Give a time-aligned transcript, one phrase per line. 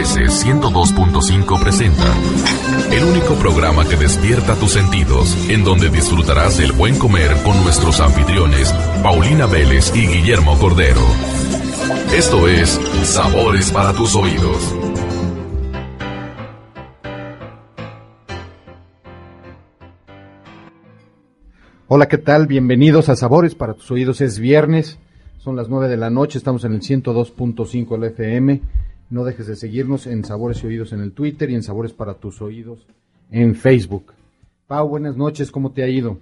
[0.00, 2.14] MBS 102.5 presenta
[2.90, 8.00] el único programa que despierta tus sentidos, en donde disfrutarás del buen comer con nuestros
[8.00, 8.72] anfitriones,
[9.02, 11.02] Paulina Vélez y Guillermo Cordero.
[12.16, 14.74] Esto es Sabores para tus oídos.
[21.88, 22.46] Hola, ¿qué tal?
[22.46, 24.22] Bienvenidos a Sabores para tus oídos.
[24.22, 24.98] Es viernes,
[25.36, 28.62] son las 9 de la noche, estamos en el 102.5 del FM.
[29.10, 32.14] No dejes de seguirnos en Sabores y Oídos en el Twitter y en Sabores para
[32.14, 32.86] tus oídos
[33.32, 34.12] en Facebook.
[34.68, 36.18] Pau, buenas noches, ¿cómo te ha ido?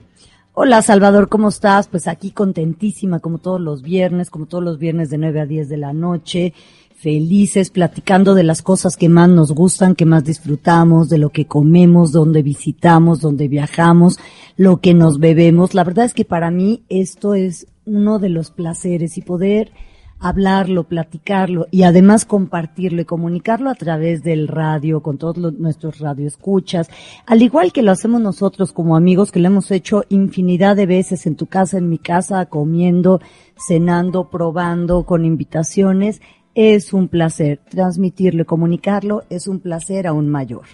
[0.54, 1.86] Hola Salvador, ¿cómo estás?
[1.86, 5.68] Pues aquí contentísima como todos los viernes, como todos los viernes de 9 a 10
[5.68, 6.54] de la noche,
[6.96, 11.44] felices, platicando de las cosas que más nos gustan, que más disfrutamos, de lo que
[11.44, 14.18] comemos, donde visitamos, donde viajamos,
[14.56, 15.74] lo que nos bebemos.
[15.74, 19.72] La verdad es que para mí esto es uno de los placeres y poder
[20.20, 25.98] hablarlo, platicarlo y además compartirlo y comunicarlo a través del radio con todos los, nuestros
[25.98, 26.88] radioescuchas,
[27.26, 31.26] al igual que lo hacemos nosotros como amigos que lo hemos hecho infinidad de veces
[31.26, 33.20] en tu casa, en mi casa, comiendo,
[33.56, 36.20] cenando, probando, con invitaciones.
[36.54, 40.64] Es un placer transmitirlo y comunicarlo, es un placer aún mayor.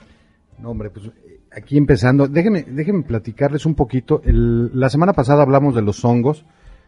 [0.59, 1.11] No, hombre, pues
[1.55, 4.22] aquí empezando, déjenme, déjenme platicarles un poquito.
[4.25, 6.47] El, la semana pasada hablamos de los hongos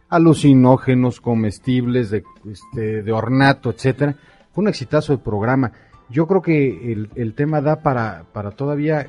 [0.09, 4.15] alucinógenos, comestibles, de, este, de ornato, etcétera.
[4.51, 5.71] Fue un exitazo de programa.
[6.09, 9.07] Yo creo que el, el tema da para, para todavía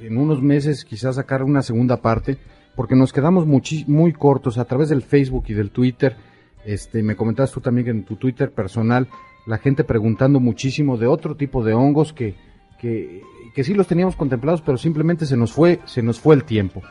[0.00, 2.38] en unos meses quizás sacar una segunda parte,
[2.76, 6.16] porque nos quedamos muy cortos a través del Facebook y del Twitter.
[6.64, 9.08] Este, me comentabas tú también que en tu Twitter personal,
[9.46, 12.34] la gente preguntando muchísimo de otro tipo de hongos que,
[12.80, 13.22] que,
[13.54, 16.82] que sí los teníamos contemplados, pero simplemente se nos fue, se nos fue el tiempo.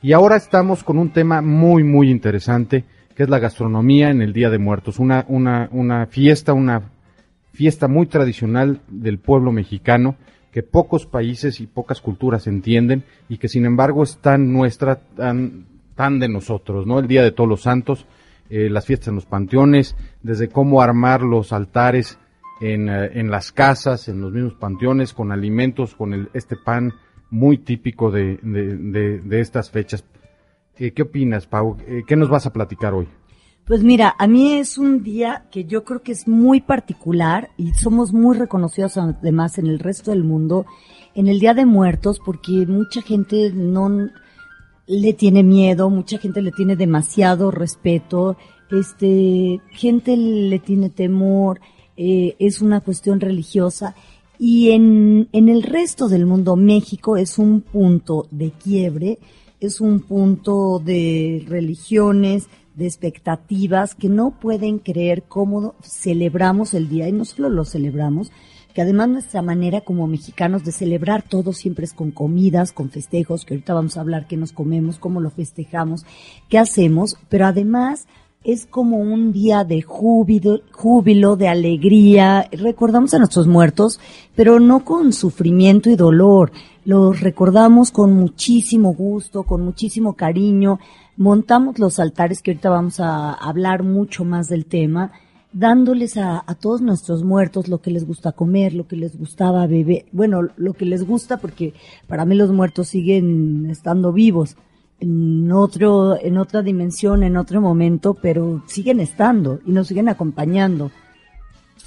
[0.00, 2.84] Y ahora estamos con un tema muy, muy interesante
[3.14, 6.90] que es la gastronomía en el Día de Muertos, una, una, una fiesta, una
[7.52, 10.16] fiesta muy tradicional del pueblo mexicano
[10.52, 15.64] que pocos países y pocas culturas entienden y que sin embargo es tan nuestra, tan,
[15.94, 16.98] tan de nosotros, ¿no?
[16.98, 18.06] El Día de Todos los Santos,
[18.50, 22.18] eh, las fiestas en los panteones, desde cómo armar los altares
[22.60, 26.92] en, eh, en las casas, en los mismos panteones, con alimentos, con el, este pan
[27.30, 30.04] muy típico de, de, de, de estas fechas.
[30.82, 31.76] Eh, ¿Qué opinas, Pau?
[31.86, 33.06] Eh, ¿Qué nos vas a platicar hoy?
[33.64, 37.72] Pues mira, a mí es un día que yo creo que es muy particular y
[37.74, 40.66] somos muy reconocidos además en el resto del mundo
[41.14, 44.08] en el Día de Muertos porque mucha gente no
[44.88, 48.36] le tiene miedo, mucha gente le tiene demasiado respeto,
[48.68, 51.60] este, gente le tiene temor,
[51.96, 53.94] eh, es una cuestión religiosa
[54.36, 59.20] y en, en el resto del mundo México es un punto de quiebre
[59.66, 67.08] es un punto de religiones, de expectativas que no pueden creer cómo celebramos el día
[67.08, 68.32] y no solo lo celebramos,
[68.74, 73.44] que además nuestra manera como mexicanos de celebrar todo siempre es con comidas, con festejos,
[73.44, 76.06] que ahorita vamos a hablar qué nos comemos, cómo lo festejamos,
[76.48, 78.06] qué hacemos, pero además
[78.44, 82.48] es como un día de júbilo, júbilo, de alegría.
[82.50, 84.00] Recordamos a nuestros muertos,
[84.34, 86.52] pero no con sufrimiento y dolor.
[86.84, 90.80] Los recordamos con muchísimo gusto, con muchísimo cariño.
[91.16, 95.12] Montamos los altares, que ahorita vamos a hablar mucho más del tema,
[95.52, 99.66] dándoles a, a todos nuestros muertos lo que les gusta comer, lo que les gustaba
[99.68, 100.06] beber.
[100.10, 101.74] Bueno, lo que les gusta porque
[102.08, 104.56] para mí los muertos siguen estando vivos
[105.02, 110.92] en otro, en otra dimensión, en otro momento, pero siguen estando y nos siguen acompañando.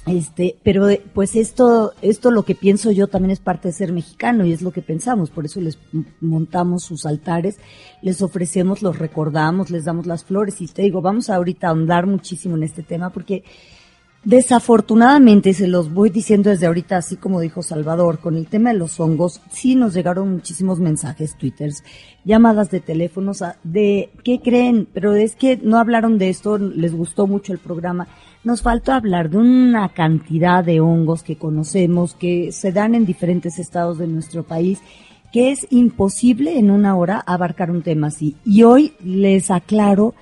[0.04, 4.44] Este, pero pues esto, esto lo que pienso yo también es parte de ser mexicano
[4.44, 5.78] y es lo que pensamos, por eso les
[6.20, 7.56] montamos sus altares,
[8.02, 12.06] les ofrecemos, los recordamos, les damos las flores y te digo, vamos ahorita a ahondar
[12.06, 13.42] muchísimo en este tema porque
[14.24, 18.78] Desafortunadamente, se los voy diciendo desde ahorita, así como dijo Salvador, con el tema de
[18.78, 21.84] los hongos, sí nos llegaron muchísimos mensajes, twitters,
[22.24, 27.28] llamadas de teléfonos de qué creen, pero es que no hablaron de esto, les gustó
[27.28, 28.08] mucho el programa.
[28.42, 33.60] Nos faltó hablar de una cantidad de hongos que conocemos, que se dan en diferentes
[33.60, 34.80] estados de nuestro país,
[35.32, 38.34] que es imposible en una hora abarcar un tema así.
[38.44, 40.14] Y hoy les aclaro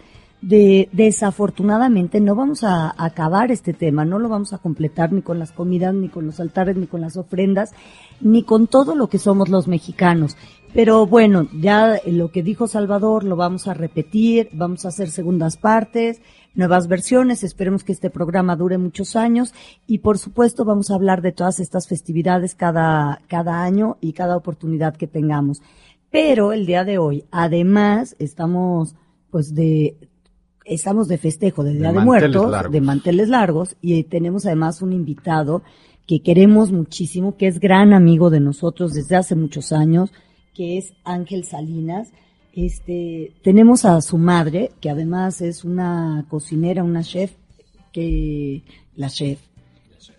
[0.44, 5.38] de, desafortunadamente no vamos a, acabar este tema, no lo vamos a completar ni con
[5.38, 7.73] las comidas, ni con los altares, ni con las ofrendas,
[8.20, 10.37] ni con todo lo que somos los mexicanos.
[10.75, 15.56] Pero bueno, ya lo que dijo Salvador lo vamos a repetir, vamos a hacer segundas
[15.56, 16.20] partes,
[16.55, 19.55] nuevas versiones, esperemos que este programa dure muchos años
[19.87, 24.37] y por supuesto vamos a hablar de todas estas festividades cada, cada año y cada
[24.37, 25.62] oportunidad que tengamos.
[26.11, 28.94] Pero el día de hoy, además, estamos
[29.31, 29.96] pues de
[30.65, 35.63] estamos de festejo de Día de, Muertos, de manteles largos, y tenemos además un invitado
[36.07, 40.11] que queremos muchísimo, que es gran amigo de nosotros desde hace muchos años,
[40.55, 42.13] que es Ángel Salinas.
[42.53, 47.33] Este, tenemos a su madre, que además es una cocinera, una chef,
[47.93, 48.63] que,
[48.97, 49.41] la chef,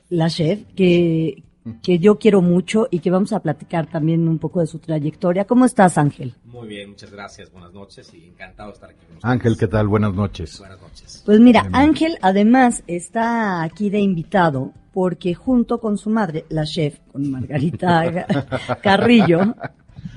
[0.09, 1.43] la chef, que,
[1.81, 5.45] que yo quiero mucho y que vamos a platicar también un poco de su trayectoria.
[5.45, 6.35] ¿Cómo estás, Ángel?
[6.45, 9.87] Muy bien, muchas gracias, buenas noches y encantado de estar aquí con Ángel, ¿qué tal?
[9.87, 10.59] Buenas noches.
[10.59, 11.23] Buenas noches.
[11.25, 16.99] Pues mira, Ángel además está aquí de invitado porque junto con su madre, la chef,
[17.11, 18.25] con Margarita
[18.81, 19.55] Carrillo,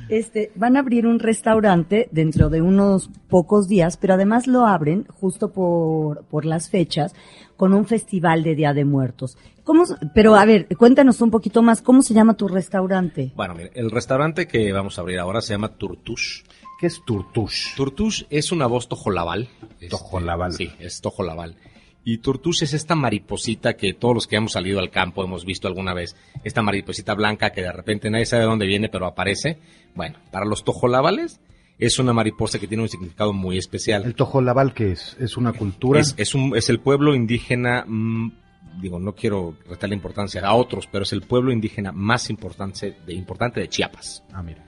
[0.09, 5.07] este, van a abrir un restaurante dentro de unos pocos días, pero además lo abren
[5.21, 7.15] justo por, por las fechas
[7.59, 9.37] con un festival de Día de Muertos.
[9.65, 9.83] ¿Cómo,
[10.15, 13.33] pero a ver, cuéntanos un poquito más, ¿cómo se llama tu restaurante?
[13.35, 16.45] Bueno, el restaurante que vamos a abrir ahora se llama Turtush.
[16.81, 17.75] ¿Qué es Turtush?
[17.75, 19.49] Turtush es una voz tojolabal.
[19.91, 20.53] Tojolabal.
[20.53, 21.57] sí, es tojolabal.
[22.05, 25.67] Y Turtush es esta mariposita que todos los que hemos salido al campo hemos visto
[25.67, 26.15] alguna vez.
[26.45, 29.59] Esta mariposita blanca que de repente nadie sabe de dónde viene, pero aparece.
[29.97, 31.41] Bueno, para los tojolabales
[31.79, 34.05] es una mariposa que tiene un significado muy especial.
[34.05, 35.17] ¿El tojolabal qué es?
[35.21, 36.01] ¿Es una cultura?
[36.01, 38.33] Es, es, un, es el pueblo indígena, mmm,
[38.81, 43.15] digo, no quiero restarle importancia a otros, pero es el pueblo indígena más importante de,
[43.15, 44.25] importante de Chiapas.
[44.33, 44.65] Ah, mira.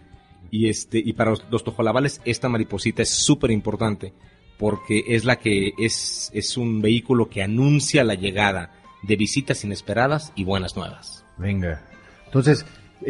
[0.51, 4.12] Y, este, y para los, los tojolabales esta mariposita es súper importante
[4.59, 8.73] porque es la que es, es un vehículo que anuncia la llegada
[9.03, 11.25] de visitas inesperadas y buenas nuevas.
[11.39, 11.83] Venga.
[12.27, 12.67] Entonces,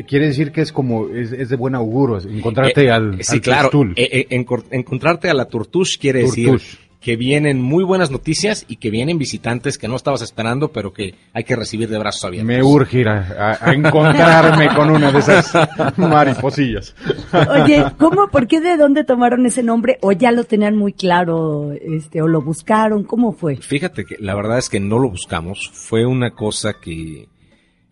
[0.06, 3.40] quiere decir que es como, es, es de buen auguro, encontrarte Eh, al, sí, al
[3.40, 3.70] claro.
[3.96, 6.36] Eh, eh, encontrarte a la Turtush quiere Turtush.
[6.52, 6.60] decir
[7.00, 11.14] que vienen muy buenas noticias y que vienen visitantes que no estabas esperando, pero que
[11.32, 12.46] hay que recibir de brazos abiertos.
[12.46, 15.50] Me urge ir a, a- a encontrarme con una de esas
[15.96, 16.94] mariposillas.
[17.32, 19.96] Oye, ¿cómo, por qué, de dónde tomaron ese nombre?
[20.02, 23.04] ¿O ya lo tenían muy claro, este, o lo buscaron?
[23.04, 23.56] ¿Cómo fue?
[23.56, 25.70] Fíjate que la verdad es que no lo buscamos.
[25.72, 27.28] Fue una cosa que,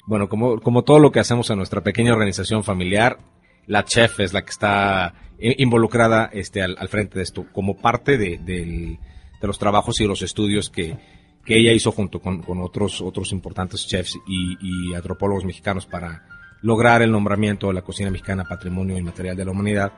[0.08, 3.18] bueno, como, como todo lo que hacemos en nuestra pequeña organización familiar,
[3.66, 7.76] la chef es la que está i- involucrada este, al, al frente de esto, como
[7.76, 8.98] parte de, del-
[9.40, 10.96] de los trabajos y los estudios que,
[11.44, 14.56] que ella hizo junto con, con otros, otros importantes chefs y,
[14.90, 16.24] y antropólogos mexicanos para
[16.62, 19.92] lograr el nombramiento de la cocina mexicana Patrimonio Inmaterial de la Humanidad.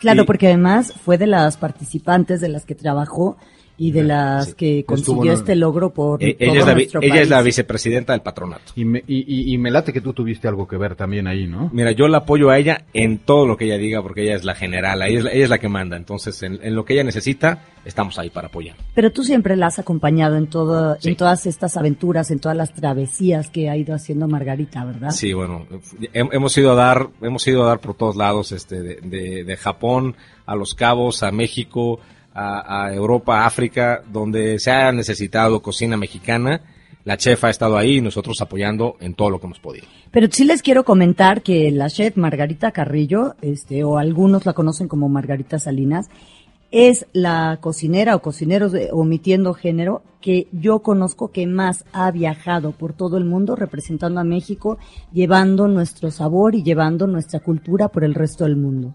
[0.00, 3.36] Claro, porque además fue de las participantes de las que trabajó
[3.78, 4.54] y de las Sí.
[4.54, 8.12] que consiguió este logro por Eh, todo ella, es la, nuestro ella es la vicepresidenta
[8.12, 8.72] del patronato.
[8.74, 9.18] Y me, y,
[9.50, 11.70] y- y me late que tú tuviste algo que ver también ahí, ¿no?
[11.72, 14.44] Mira, yo la apoyo a ella en todo lo que ella diga, porque ella es
[14.44, 15.96] la general, ella es la, ella es la que manda.
[15.96, 18.76] Entonces, en, en lo que ella necesita, estamos ahí para apoyar.
[18.94, 21.10] Pero tú siempre la has acompañado en todo, Sí.
[21.10, 25.10] en todas estas aventuras, en todas las travesías que ha ido haciendo Margarita, ¿verdad?
[25.10, 25.66] Sí, bueno,
[26.12, 29.44] hem- hemos ido a dar, hemos ido a dar por todos lados, este, de, de-
[29.44, 30.16] de Japón
[30.46, 32.00] a Los Cabos, a México,
[32.34, 36.60] a, a Europa, a África, donde se ha necesitado cocina mexicana.
[37.04, 39.86] La chef ha estado ahí y nosotros apoyando en todo lo que hemos podido.
[40.10, 44.88] Pero sí les quiero comentar que la chef Margarita Carrillo, este, o algunos la conocen
[44.88, 46.08] como Margarita Salinas,
[46.70, 52.72] es la cocinera o cocineros de- omitiendo género que yo conozco que más ha viajado
[52.72, 54.76] por todo el mundo representando a México,
[55.10, 58.94] llevando nuestro sabor y llevando nuestra cultura por el resto del mundo.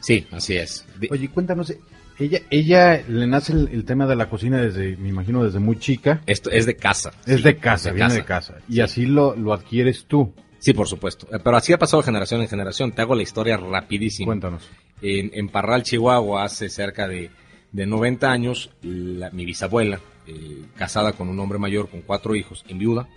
[0.00, 0.84] Sí, así es.
[1.10, 1.72] Oye, cuéntanos,
[2.20, 5.78] ella, ella le nace el, el tema de la cocina desde, me imagino, desde muy
[5.78, 6.20] chica.
[6.26, 7.10] esto es de casa.
[7.26, 8.56] Es Sí, de casa, viene de casa.
[8.68, 10.32] Y así lo, lo adquieres tú.
[10.58, 11.26] Sí, por supuesto.
[11.34, 12.92] Eh, Pero así ha pasado generación en generación.
[12.92, 14.26] Te hago la historia rapidísimo.
[14.26, 14.68] Cuéntanos.
[15.02, 17.30] En, en Parral, Chihuahua, hace cerca de,
[17.72, 22.64] de 90 años, la- mi bisabuela, eh, casada con un hombre mayor con cuatro hijos,
[22.68, 23.08] en viuda,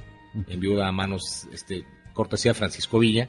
[0.48, 1.84] en viuda a manos, este,
[2.14, 3.28] cortesía Francisco Villa,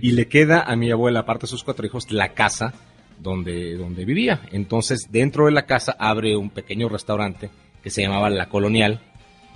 [0.00, 2.72] y le queda a mi abuela, aparte de sus cuatro hijos, la casa
[3.22, 4.40] donde, donde vivía.
[4.52, 7.50] Entonces, dentro de la casa abre un pequeño restaurante
[7.82, 9.00] que se llamaba La Colonial,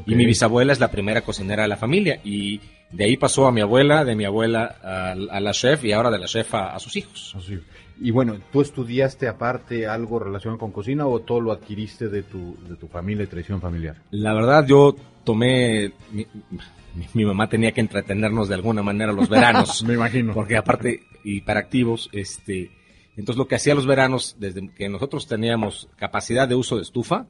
[0.07, 3.53] y mi bisabuela es la primera cocinera de la familia, y de ahí pasó a
[3.53, 6.75] mi abuela, de mi abuela a, a la chef, y ahora de la chef a-
[6.75, 7.35] a sus hijos.
[7.37, 7.59] Así.
[8.01, 12.57] Y bueno, ¿tú estudiaste aparte algo relacionado con cocina o todo lo adquiriste de tu,
[12.69, 13.97] de tu familia y tradición familiar?
[14.11, 15.93] La verdad, yo tomé.
[16.11, 19.83] Mi, mi- mi mamá tenía que entretenernos de alguna manera los veranos.
[19.87, 20.33] Me imagino.
[20.35, 22.71] Porque aparte, hiperactivos, este.
[23.17, 27.27] Entonces, lo que hacía los veranos, desde que nosotros teníamos capacidad de uso de estufa,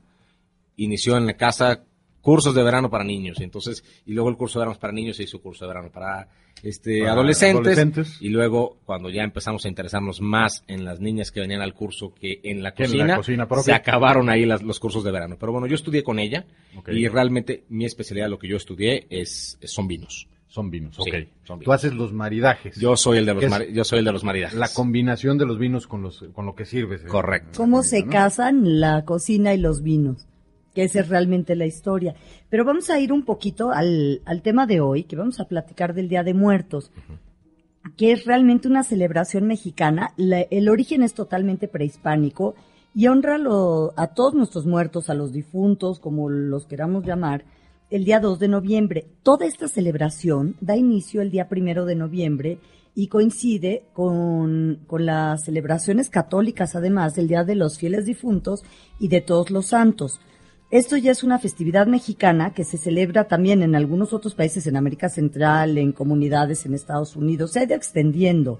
[0.77, 1.83] inició en la casa
[2.21, 3.39] cursos de verano para niños.
[3.41, 5.91] Y entonces, y luego el curso de verano para niños se hizo curso de verano
[5.93, 6.27] para
[6.63, 8.17] este Para adolescentes, adolescentes.
[8.23, 12.15] Y luego, cuando ya empezamos a interesarnos más en las niñas que venían al curso
[12.15, 15.37] que en la Que en la cocina, se acabaron ahí las- los cursos de verano.
[15.39, 16.47] Pero bueno, yo estudié con ella
[16.97, 20.27] y realmente mi especialidad, lo que yo estudié, es, son vinos.
[20.55, 21.07] Son vinos, ok.
[21.11, 21.65] Sí, son vinos.
[21.65, 22.77] Tú haces los maridajes.
[22.77, 24.57] Yo soy el de los, mari- yo soy el de los maridajes.
[24.57, 26.95] La combinación de los vinos con, los, con lo que sirve.
[26.97, 27.51] eh, Correcto.
[27.57, 28.13] cómo comida, se ¿no?
[28.13, 30.29] casan la cocina y los vinos,
[30.73, 32.15] que esa es realmente la historia.
[32.51, 35.93] Pero vamos a ir un poquito al, al tema de hoy, que vamos a platicar
[35.93, 36.93] del Día de Muertos,
[37.97, 40.13] que es realmente una celebración mexicana.
[40.17, 42.55] La- el origen es totalmente prehispánico
[42.95, 47.45] y honra lo- a todos nuestros muertos, a los difuntos, como los queramos llamar,
[47.95, 49.07] el día 2 de noviembre.
[49.23, 52.59] Toda esta celebración da inicio el día primero de noviembre
[52.93, 58.65] y coincide con, con las celebraciones católicas, además del Día de los Fieles Difuntos
[58.99, 60.19] y de Todos los Santos.
[60.73, 64.77] Esto ya es una festividad mexicana que se celebra también en algunos otros países, en
[64.77, 67.53] América Central, en comunidades en Estados Unidos.
[67.53, 68.59] Se ha ido extendiendo.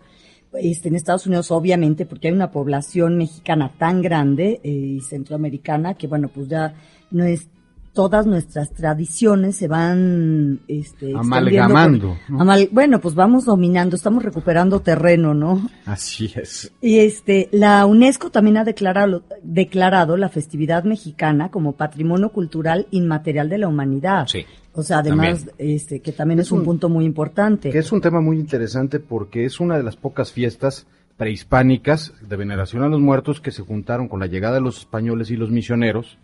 [0.53, 5.95] Este, en Estados Unidos, obviamente, porque hay una población mexicana tan grande eh, y centroamericana
[5.95, 6.77] que, bueno, pues ya
[7.11, 7.49] no es,
[7.95, 12.45] todas nuestras tradiciones se van este, Amalgamando, con- ¿no?
[12.45, 15.67] amal- bueno, pues vamos dominando, estamos recuperando terreno, ¿no?
[15.87, 16.73] Así es.
[16.81, 23.49] Y este, la UNESCO también ha declarado, declarado la festividad mexicana como patrimonio cultural inmaterial
[23.49, 24.27] de la humanidad.
[24.27, 24.45] Sí.
[24.73, 27.71] O sea, además, este, que también es, un, punto muy importante.
[27.71, 32.35] Que es un tema muy interesante porque es una de las pocas fiestas prehispánicas de
[32.35, 35.53] veneración a los muertos que se juntaron con la llegada de los españoles y los
[35.53, 36.19] misioneros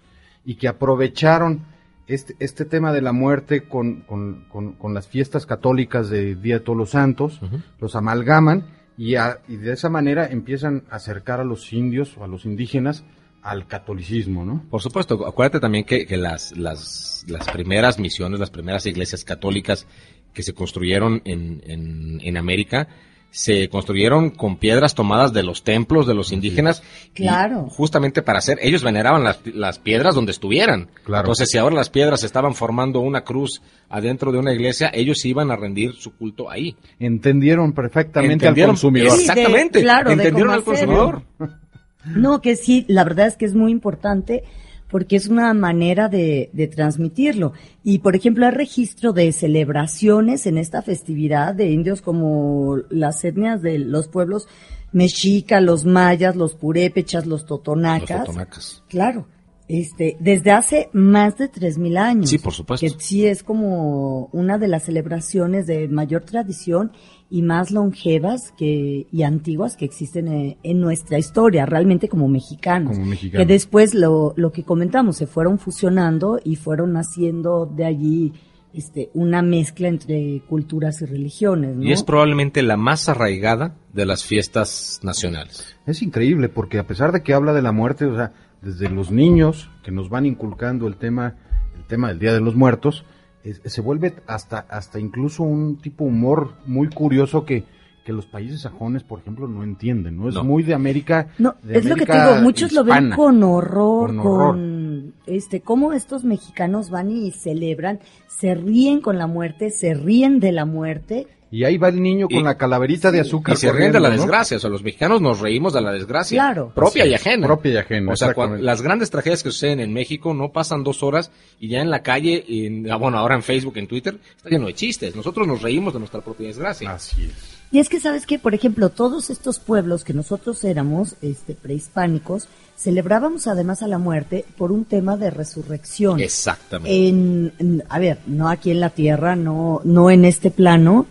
[0.44, 1.64] y que aprovecharon
[2.06, 6.54] este, este tema de la muerte con, con- con- con las fiestas católicas de Día
[6.54, 7.40] de Todos los Santos,
[7.78, 8.66] los amalgaman
[8.96, 12.44] y, a- y de esa manera empiezan a acercar a los indios o a los
[12.44, 13.04] indígenas
[13.42, 14.64] al catolicismo, ¿no?
[14.70, 19.86] Por supuesto, acuérdate también que, que las, las, las primeras misiones, las primeras iglesias católicas
[20.34, 22.88] que se construyeron en, en, en América,
[23.32, 26.82] se construyeron con piedras tomadas de los templos de los indígenas.
[27.14, 27.68] Claro.
[27.70, 30.88] justamente para hacer, ellos veneraban las, las piedras donde estuvieran.
[31.04, 31.22] Claro.
[31.24, 35.50] Entonces, si ahora las piedras estaban formando una cruz adentro de una iglesia, ellos iban
[35.50, 36.76] a rendir su culto ahí.
[36.98, 39.10] Entendieron perfectamente Entendieron- al consumidor.
[39.12, 39.80] Sí, de- Exactamente.
[39.82, 41.22] claro, de Entendieron al consumidor.
[42.04, 44.42] No, que sí, la verdad es que es muy importante
[44.90, 47.52] porque es una manera de, de transmitirlo.
[47.84, 53.62] Y, por ejemplo, hay registro de celebraciones en esta festividad de indios como las etnias
[53.62, 54.48] de los pueblos
[54.92, 58.24] mexica, los mayas, los purépechas, los Los totonacas.
[58.26, 58.82] totonacas.
[58.88, 59.26] Claro.
[59.72, 62.28] Este, desde hace más de 3.000 años.
[62.28, 62.84] Sí, por supuesto.
[62.84, 66.90] Que sí es como una de las celebraciones de mayor tradición
[67.30, 72.96] y más longevas que, y antiguas que existen eh, en nuestra historia, realmente como mexicanos.
[72.96, 73.46] Como mexicanos.
[73.46, 78.32] Que después lo, lo que comentamos, se fueron fusionando y fueron haciendo de allí
[78.72, 81.76] este, una mezcla entre culturas y religiones.
[81.76, 81.84] ¿no?
[81.84, 85.76] Y es probablemente la más arraigada de las fiestas nacionales.
[85.86, 89.10] Es increíble porque a pesar de que habla de la muerte, o sea, desde los
[89.10, 91.34] niños que nos van inculcando el tema,
[91.76, 93.04] el tema del Día de los Muertos,
[93.44, 97.64] es- se vuelve hasta, hasta incluso un tipo de humor muy curioso que,
[98.04, 100.28] que los países sajones, por ejemplo, no entienden, ¿no?
[100.28, 100.42] Es No.
[100.44, 101.28] muy de América.
[101.38, 105.12] No, de es lo que te digo, muchos lo ven con horror, Con con, horror.
[105.26, 110.52] este, cómo estos mexicanos van y celebran, se ríen con la muerte, se ríen de
[110.52, 111.26] la muerte.
[111.52, 113.54] Y ahí va el niño con Y- la calaverita de azúcar.
[113.54, 116.36] Y se ríen de la desgracia, o sea, los mexicanos nos reímos de la desgracia.
[116.40, 116.70] Claro.
[116.74, 117.46] Propia y ajena.
[117.46, 121.02] propia y ajena, O sea, las grandes tragedias que suceden en México no pasan dos
[121.02, 124.48] horas y ya en la calle, en, ah, bueno, ahora en Facebook, en Twitter, está
[124.48, 125.16] lleno de chistes.
[125.16, 126.92] Nosotros nos reímos de nuestra propia desgracia.
[126.92, 127.32] Así es.
[127.72, 132.48] Y es que sabes que, por ejemplo, todos estos pueblos que nosotros éramos, este, prehispánicos,
[132.76, 136.18] celebrábamos además a la muerte por un tema de resurrección.
[136.20, 137.08] Exactamente.
[137.08, 141.06] en, en- a ver, no aquí en la tierra, no, no en este plano,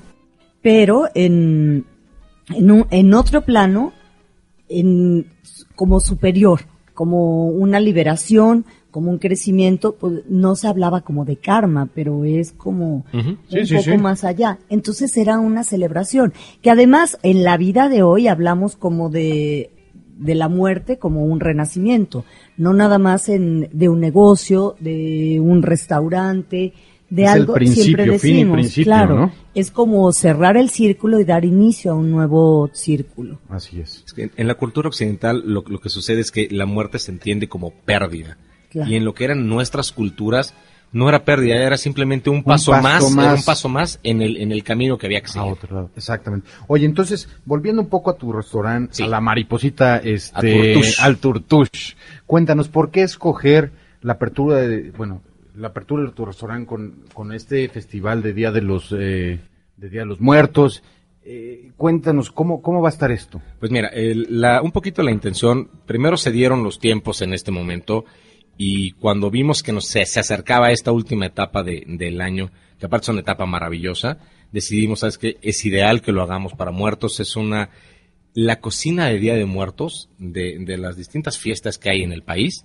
[0.62, 1.86] pero en,
[2.54, 3.94] en, un- en otro plano,
[4.68, 5.28] en,
[5.75, 6.62] como superior,
[6.94, 12.51] como una liberación, como un crecimiento, pues no se hablaba como de karma, pero es
[12.51, 13.06] como.
[13.12, 13.98] Sí, un sí, poco sí.
[13.98, 14.58] más allá.
[14.70, 19.70] Entonces era una celebración, que además en la vida de hoy hablamos como de,
[20.18, 22.25] de la muerte como un renacimiento,
[22.58, 26.74] no nada más en, de un negocio, de un restaurante,
[27.10, 29.32] de Es el algo, principio, siempre fin y decimos, principio, claro, ¿no?
[29.56, 33.39] es como cerrar el círculo y dar inicio a un nuevo círculo.
[33.50, 34.04] Así es.
[34.06, 37.12] Es que en la cultura occidental lo, lo que sucede es que la muerte se
[37.12, 38.38] entiende como pérdida.
[38.70, 38.92] Claro.
[38.92, 40.54] Y en lo que eran nuestras culturas
[40.92, 44.51] no era pérdida, era simplemente un paso, paso más, un paso más en el, en
[44.51, 45.51] el camino que había que A seguir.
[45.54, 45.89] otro lado.
[45.96, 46.48] Exactamente.
[46.68, 49.04] Oye, entonces, volviendo un poco a tu restaurante, Sí.
[49.04, 51.00] a la mariposita, este, A Turtush.
[51.01, 51.94] al Turtush,
[52.25, 55.22] cuéntanos, ¿por qué escoger la apertura de, bueno,
[55.60, 56.68] la apertura de tu restaurante
[57.13, 59.39] con, este festival de Día de los, eh,
[59.78, 60.82] de Día de los Muertos.
[61.24, 63.42] Eh, cuéntanos, ¿cómo, ¿cómo va a estar esto?
[63.60, 63.92] Pues mira,
[64.63, 68.06] un poquito la intención, primero se dieron los tiempos en este momento
[68.58, 72.86] y cuando vimos que nos, se, se acercaba esta última etapa de- del año, que
[72.86, 74.18] aparte es una etapa maravillosa,
[74.51, 75.38] decidimos, ¿sabes qué?
[75.42, 77.70] Es ideal que lo hagamos para muertos, es una...
[78.34, 82.22] La cocina de Día de Muertos, de, de las distintas fiestas que hay en el
[82.22, 82.63] país,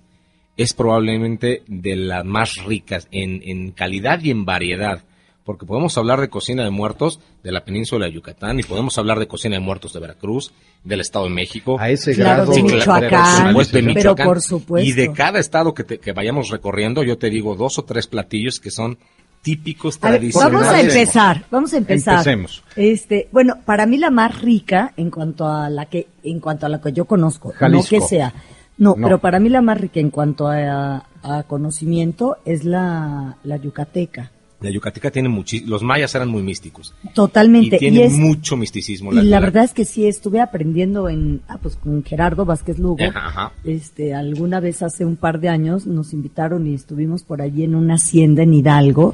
[0.57, 5.03] es probablemente de las más ricas en, en calidad y en variedad.
[5.43, 9.19] Porque podemos hablar de cocina de muertos de la península de Yucatán y podemos hablar
[9.19, 10.51] de cocina de muertos de Veracruz,
[10.83, 11.77] del Estado de México.
[11.79, 14.25] A ese Claro, grado de Sí, claro, Michoacán, por supuesto, de pero Michoacán.
[14.27, 14.89] por supuesto.
[14.89, 18.07] Y de cada estado que, te- que vayamos recorriendo, yo te digo dos o tres
[18.07, 18.97] platillos que son
[19.43, 20.53] típicos A tradicionales.
[20.61, 22.13] vamos a empezar, vamos a empezar.
[22.15, 22.63] Empecemos.
[22.75, 26.69] Este, bueno, para mí la más rica en cuanto a la que, en cuanto a
[26.69, 27.95] la que yo conozco, Jalisco.
[27.97, 28.33] no que sea.
[28.77, 29.07] No, No.
[29.07, 34.31] pero para mí la más rica en cuanto a, a conocimiento es la, la yucateca.
[34.61, 36.93] La yucateca tiene muchísimos, los mayas eran muy místicos.
[37.13, 37.75] Totalmente.
[37.75, 39.11] Y tiene es, mucho misticismo.
[39.13, 43.03] y la verdad es que sí estuve aprendiendo en, ah, pues con Gerardo Vázquez Lugo.
[43.03, 43.51] Ajá, ajá.
[43.63, 47.75] Este, alguna vez hace un par de años nos invitaron y estuvimos por allí en
[47.75, 49.13] una hacienda en Hidalgo.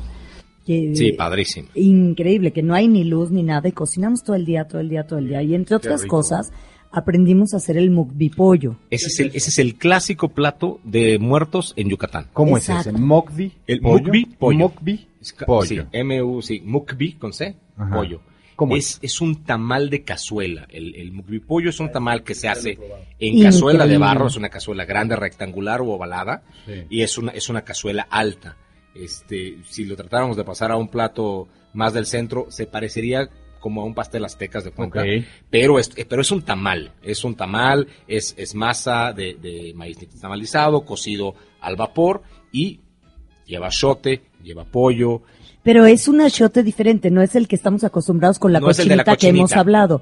[0.66, 1.70] Que, Sí, padrísimo.
[1.74, 4.90] increíble, que no hay ni luz ni nada y cocinamos todo el día, todo el
[4.90, 5.42] día, todo el día.
[5.42, 6.18] Y entre otras rico.
[6.18, 6.52] cosas,
[6.92, 8.76] aprendimos a hacer el mukbi pollo.
[8.90, 12.28] Ese es, el, ese es el clásico plato de muertos en Yucatán.
[12.34, 12.92] ¿Cómo es ese?
[12.92, 13.54] ¿Mokbi?
[13.68, 14.04] El pollo?
[14.06, 14.72] mukbi pollo.
[15.38, 15.68] Ca- pollo.
[15.68, 17.96] Sí, M-U, sí, mukbi con C, Ajá.
[17.96, 18.22] pollo.
[18.56, 20.68] ¿Cómo es, es un tamal de cazuela.
[20.70, 22.80] El, el mukbi pollo es un tamal que se hace en
[23.20, 23.44] Increíble.
[23.46, 24.28] cazuela de barro.
[24.28, 26.44] Es una cazuela grande, rectangular o ovalada.
[26.68, 26.74] Sí.
[26.90, 28.58] Y es una, es una cazuela alta.
[28.94, 33.30] Este, si lo tratáramos de pasar a un plato más del centro, se parecería
[33.62, 35.02] como a un pastel aztecas de cuenta.
[35.50, 36.92] Pero es, eh, pero es un tamal.
[37.02, 42.82] Es un tamal, es, es masa de, de maíz tamalizado, cocido al vapor y
[43.46, 45.22] lleva chote, lleva pollo,
[45.64, 49.16] Pero es un achote diferente, no es el que estamos acostumbrados con la No cochinita
[49.16, 50.02] que hemos hablado.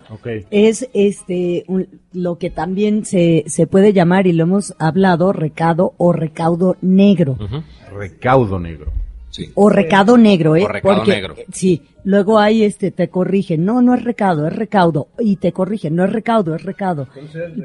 [0.51, 5.93] Es este un- lo que también se, se puede llamar, y lo hemos hablado, recado
[5.97, 7.37] o recaudo negro.
[7.91, 8.93] Recaudo negro.
[9.46, 9.51] Sí.
[9.55, 10.63] O recado negro, ¿eh?
[10.63, 11.36] O recado Porque, negro.
[11.53, 15.07] Sí, luego hay este, te corrigen, no, no es recado, es recaudo.
[15.20, 17.07] Y te corrigen, no es recaudo, es recado.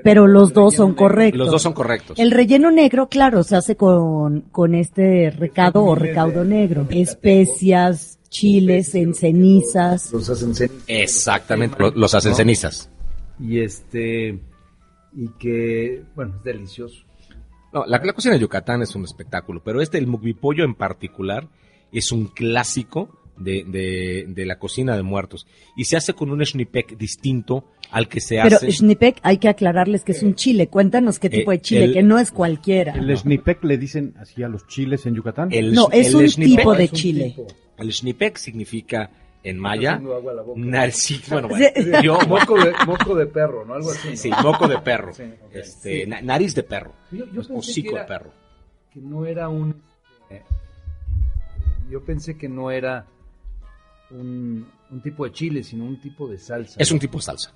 [0.03, 1.39] Pero los dos son correctos.
[1.39, 2.19] Los dos son correctos.
[2.19, 6.87] El relleno negro, claro, se hace con, con este recado o recaudo negro.
[6.91, 10.13] Especias, chiles en cenizas.
[10.13, 12.37] los hacen cen- Exactamente, lo- los hacen ¿No?
[12.37, 12.91] cenizas.
[13.41, 14.39] y este
[15.17, 17.05] y que bueno es delicioso
[17.73, 21.49] No, la, la cocina de Yucatán es un espectáculo, pero este, el mukbipollo en particular,
[21.99, 25.47] es un clásico de, de, de la cocina de muertos.
[25.77, 28.71] Y se hace con un schnipek distinto al que se Pero hace...
[28.71, 30.69] Schnipek, hay que aclararles que es un chile.
[30.69, 32.93] Cuéntanos qué Eh, tipo de chile, el- que no es cualquiera.
[32.95, 35.49] ¿El snipek le dicen así a los chiles en Yucatán?
[35.53, 37.25] el- No, es el un schnipek- tipo de un chile.
[37.37, 37.47] tipo.
[37.79, 39.11] El schnipek significa
[39.43, 39.97] en maya...
[39.99, 40.61] Tengo agua a la boca.
[40.61, 41.65] narci- bueno, Sí.
[41.77, 44.17] bueno, yo, moco de moco de perro no algo así ¿no?
[44.17, 47.99] sí, moco de perro, Sí, este, na- nariz de perro, Yo- yo pensé hocico que
[48.01, 48.33] de perro.
[48.93, 49.83] que no era un
[50.31, 50.41] eh,
[51.91, 53.07] yo pensé que no era
[54.11, 57.53] un, un tipo de chile sino un tipo de salsa Es un tipo de salsa.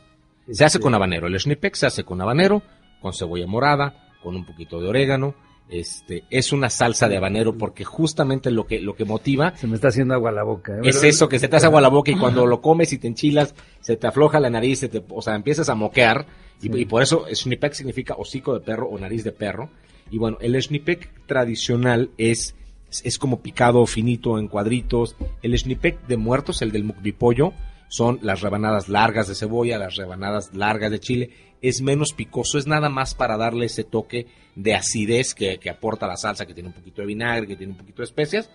[0.51, 1.27] Se hace con habanero.
[1.27, 2.63] El schnipek se hace con habanero,
[3.03, 5.35] con cebolla morada, con un poquito de orégano.
[5.69, 9.75] Este, es una salsa de habanero porque justamente lo que, lo que motiva se me
[9.75, 10.81] está haciendo agua a la boca ¿eh?
[10.85, 12.97] es eso que se te hace agua a la boca y cuando lo comes y
[12.97, 16.25] te enchilas, se te afloja la nariz, se te, o sea, empiezas a moquear
[16.63, 19.69] y, y por eso schnipek significa hocico de perro o nariz de perro.
[20.11, 22.55] Y bueno, el schnipek tradicional es,
[22.91, 25.17] es como picado finito en cuadritos.
[25.43, 27.53] El schnipek de muertos, el del mukbipollo,
[27.89, 31.31] son las rebanadas largas de cebolla, las rebanadas largas de chile.
[31.61, 36.07] Es menos picoso, es nada más para darle ese toque de acidez que, que aporta
[36.07, 38.51] la salsa, que tiene un poquito de vinagre, que tiene un poquito de especias,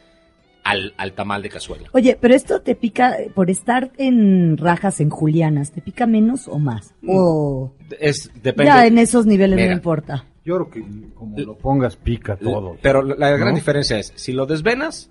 [0.64, 1.90] al, al tamal de cazuela.
[1.94, 6.60] Oye, pero esto te pica, por estar en rajas, en julianas, ¿te pica menos o
[6.60, 6.94] más?
[7.06, 8.72] O Es, depende.
[8.72, 9.70] ya en esos niveles Mira.
[9.70, 10.26] no importa.
[10.46, 12.78] Yo creo que como lo pongas pica todo.
[12.82, 13.56] Pero la, la gran ¿No?
[13.56, 15.10] diferencia es, si lo desvenas,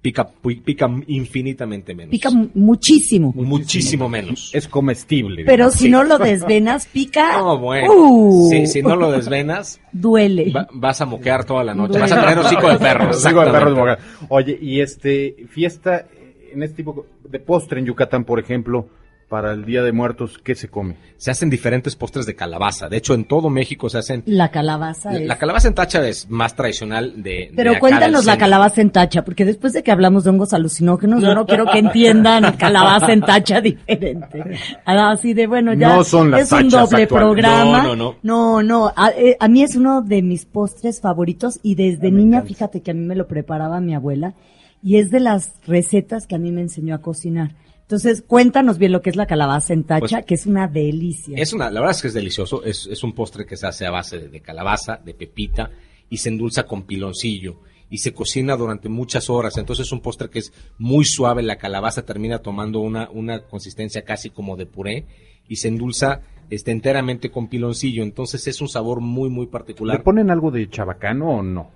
[0.00, 0.30] pica,
[0.64, 2.10] pica infinitamente menos.
[2.10, 3.32] Pica mu- muchísimo.
[3.34, 4.50] muchísimo menos.
[4.54, 5.44] Es comestible.
[5.44, 5.74] Pero digamos.
[5.74, 7.32] si no lo desvenas, pica.
[7.38, 7.92] No, bueno.
[7.92, 8.48] Uh.
[8.50, 10.50] Si, si no lo desvenas, Duele.
[10.52, 11.98] va- vas a moquear toda la noche.
[11.98, 12.02] Duele.
[12.02, 13.10] Vas a tener hocico de perro.
[13.10, 13.96] Hocico de perro.
[14.28, 16.06] Oye, y este, fiesta,
[16.52, 18.88] en este tipo de postre en Yucatán, por ejemplo,
[19.32, 20.96] para el Día de Muertos, ¿qué se come?
[21.16, 22.90] Se hacen diferentes postres de calabaza.
[22.90, 24.22] De hecho, en todo México se hacen...
[24.26, 25.26] La calabaza La, es...
[25.26, 27.30] la calabaza en tacha es más tradicional de...
[27.30, 30.52] de Pero acá cuéntanos la calabaza en tacha, porque después de que hablamos de hongos
[30.52, 34.44] alucinógenos, yo no quiero que entiendan calabaza en tacha diferente.
[34.84, 37.84] Ah, Así de, bueno, ya No son las es un doble programa.
[37.84, 38.16] No, no, no.
[38.22, 42.42] No, no, a, eh, a mí es uno de mis postres favoritos y desde niña,
[42.42, 44.34] fíjate que a mí me lo preparaba mi abuela
[44.82, 47.61] y es de las recetas que a mí me enseñó a cocinar.
[47.82, 51.36] Entonces, cuéntanos bien lo que es la calabaza en tacha, Pues, que es una delicia.
[51.36, 52.64] Es una, la verdad es que es delicioso.
[52.64, 55.70] Es, es un postre que se hace a base de, de calabaza, de pepita
[56.08, 59.58] y se endulza con piloncillo y se cocina durante muchas horas.
[59.58, 61.42] Entonces es un postre que es muy suave.
[61.42, 65.06] La calabaza termina tomando una, una consistencia casi como de puré
[65.48, 68.02] y se endulza este, enteramente con piloncillo.
[68.02, 70.02] Entonces es un sabor muy, muy ¿Le particular.
[70.02, 71.70] ponen algo de chabacano o no?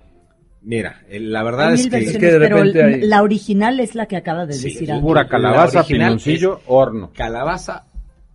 [0.69, 1.97] Mira, eh, la verdad es que...
[1.97, 4.89] de pero repente hay- la original es la que acaba de Sí, decir.
[4.99, 7.11] Pura calabaza, piloncillo, horno.
[7.15, 7.85] calabaza,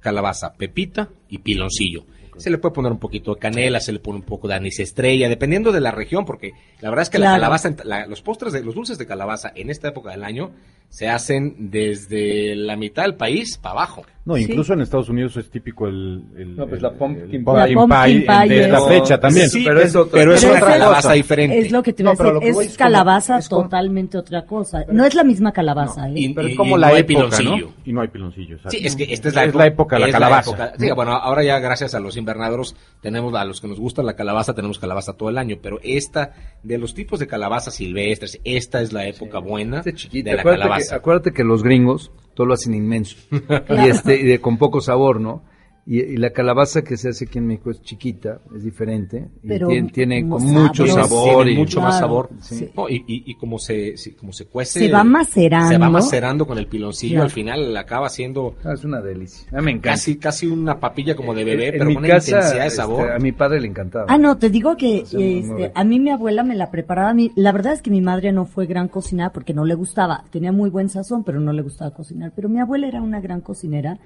[0.00, 2.06] calabaza, pepita y piloncillo.
[2.38, 4.80] Se le puede poner un poquito de canela, se le pone un poco de anís
[4.80, 8.54] estrella, dependiendo de la región, porque la verdad es que la calabaza, la- los postres
[8.54, 10.52] de los dulces de calabaza en esta época del año
[10.92, 14.04] se hacen desde la mitad del país para abajo.
[14.24, 14.42] No, Sí.
[14.44, 16.22] incluso en Estados Unidos es típico el...
[16.36, 17.52] el- No, pues el- la pumpkin pie.
[17.56, 19.50] La pumpkin pie de esta es- fecha también.
[19.50, 21.58] Sí, pero es otra- pero es Pero otra calabaza diferente.
[21.58, 24.84] Es lo que te iba No, a decir, es calabaza es como- totalmente otra cosa.
[24.92, 26.12] No es la misma calabaza, ¿eh?
[26.14, 27.66] y- Pero es como y la no hay época, piloncillo.
[27.66, 27.74] ¿no?
[27.84, 28.56] Y no hay piloncillo.
[28.56, 28.78] exacto.
[28.78, 30.50] Sí, es que esta es la, Es la época de la es calabaza.
[30.50, 30.72] época.
[30.78, 34.14] Sí, bueno, ahora ya gracias a los invernaderos tenemos a los que nos gusta la
[34.14, 36.30] calabaza, tenemos calabaza todo el año, pero esta
[36.62, 40.30] de los tipos de calabaza silvestres, esta es la época buena Este chiquito.
[40.30, 40.81] de la calabaza.
[40.90, 43.16] Acuérdate que los gringos todo lo hacen inmenso.
[43.30, 45.42] y este, y de, con poco sabor, ¿no?
[45.84, 49.28] Y, y la calabaza que se hace aquí en México es chiquita, es diferente.
[49.42, 51.44] Y Pero tiene, tiene con mucho sabor.
[51.44, 52.30] Tiene y, mucho más sabor.
[52.40, 52.70] sí.
[52.76, 54.78] No, y, y, y como se, como se cuece.
[54.78, 55.68] Se va macerando.
[55.70, 57.24] Se va macerando con el piloncillo, Claro.
[57.24, 59.48] al final acaba siendo Ah, es una delicia.
[59.50, 59.90] A mí me encanta.
[59.90, 62.66] casi, casi una papilla como de bebé, En- en pero con una casa, intensidad de
[62.68, 63.10] este, sabor.
[63.10, 64.06] a mi padre le encantaba.
[64.08, 67.10] Ah, no, te digo que este, a mí mi abuela me la preparaba.
[67.10, 69.74] A mí, la verdad es que mi madre no fue gran cocinera porque no le
[69.74, 70.24] gustaba.
[70.30, 72.32] Tenía muy buen sazón, pero no le gustaba cocinar.
[72.36, 73.98] Pero mi abuela era una gran cocinera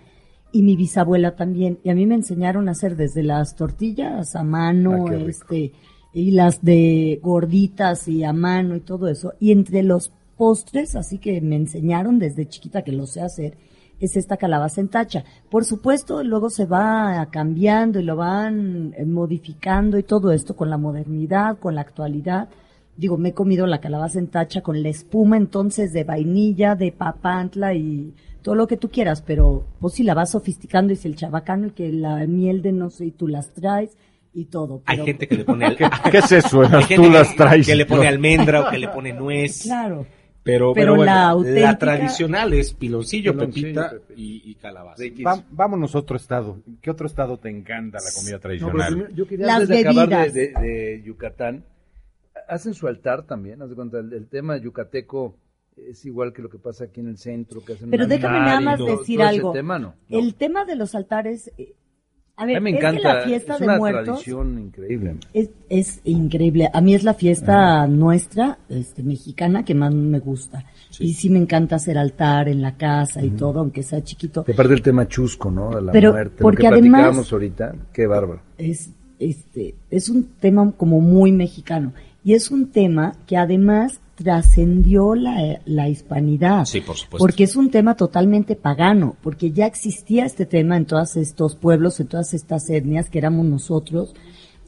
[0.57, 1.79] y mi bisabuela también.
[1.85, 5.73] Y a mí me enseñaron a hacer desde las tortillas a mano, Ah, este,
[6.15, 9.35] y las de gorditas y a mano y todo eso.
[9.39, 13.59] Y entre los postres, así que me enseñaron desde chiquita que lo sé hacer,
[14.01, 15.25] es esta calabaza en tacha.
[15.51, 20.79] Por supuesto, luego se va cambiando y lo van modificando y todo esto con la
[20.79, 22.49] modernidad, con la actualidad.
[22.97, 26.93] Digo, me he comido la calabaza en tacha con la espuma entonces de vainilla, de
[26.93, 31.09] papantla y todo lo que tú quieras, pero pues si la vas sofisticando y si
[31.09, 33.97] el chabacano y que la miel de no sé y tú las traes
[34.33, 34.83] y todo.
[34.87, 36.63] Hay gente que le pone al- ¿Qué, qué es eso?
[36.63, 37.67] hay Tú gente las que- traes.
[37.67, 39.63] que le pone almendra o que le pone nuez.
[39.65, 40.07] Claro.
[40.43, 44.15] Pero, Pero pero, bueno, la tradicional es piloncillo, Piloncillo, pepita pepita.
[44.17, 45.03] y, y calabaza.
[45.27, 46.59] Va- vámonos a otro estado.
[46.81, 49.15] ¿Qué otro estado te encanta la comida No, pero tradicional?
[49.17, 50.35] yo quería Las antes de acabar de, bebidas.
[50.35, 51.65] de- de Yucatán,
[52.49, 55.37] hacen su altar también, haz de cuenta, el, el tema yucateco
[55.77, 58.61] es igual que lo que pasa aquí en el centro, que hacen Pero déjame nada
[58.61, 59.53] más todo- decir todo algo.
[59.53, 59.95] tema, ¿no?
[60.09, 60.19] No.
[60.19, 61.75] El tema de los altares, eh,
[62.39, 64.59] a a ver, mí me es que encanta, la fiesta es de una muertos tradición
[64.59, 65.17] increíble.
[65.33, 66.69] es, es increíble.
[66.73, 70.65] A mí es la fiesta nuestra, este, mexicana, que más me gusta.
[70.99, 74.43] Y sí me encanta hacer altar en la casa y todo, aunque sea chiquito.
[74.45, 75.75] Te parte el tema chusco, ¿no?
[75.77, 78.41] De la Pero, muerte, porque lo que además- ahorita, qué bárbaro.
[78.59, 81.95] es este es un tema como muy mexicano
[82.27, 87.19] y es un tema que además trascendió la, la hispanidad Sí, por supuesto.
[87.23, 92.01] porque es un tema totalmente pagano porque ya existía este tema en todos estos pueblos
[92.01, 94.15] en todas estas etnias que éramos nosotros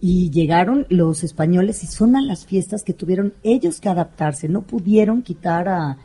[0.00, 4.62] y llegaron los españoles y son a las fiestas que tuvieron ellos que adaptarse no
[4.62, 5.96] pudieron quitar a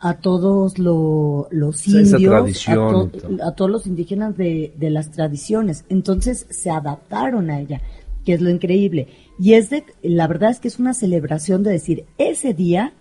[0.00, 3.10] a todos lo- los indios, a, to-
[3.42, 5.86] a todos los indígenas de, de las tradiciones.
[5.88, 7.80] Entonces se adaptaron a ella,
[8.24, 9.08] que es lo increíble.
[9.38, 12.92] Y es de, la verdad es que es una celebración de decir, ese día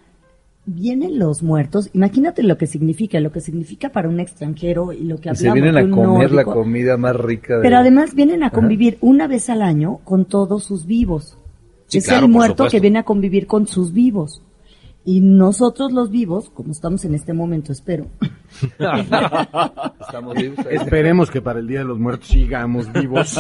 [0.65, 1.89] vienen los muertos.
[1.93, 5.49] Imagínate lo que significa, lo que significa para un extranjero y lo que Y se
[5.49, 7.57] hablamos vienen a comer la comida más rica.
[7.57, 11.37] de- Pero además vienen a convivir una vez al año con todos sus vivos.
[11.87, 14.41] Sí, es claro, el muerto que viene a convivir con sus vivos.
[15.05, 18.07] Y nosotros los vivos, como estamos en este momento, espero,
[19.99, 20.75] Estamos vivos ahí.
[20.75, 23.39] Esperemos que para el Día de los Muertos sigamos vivos.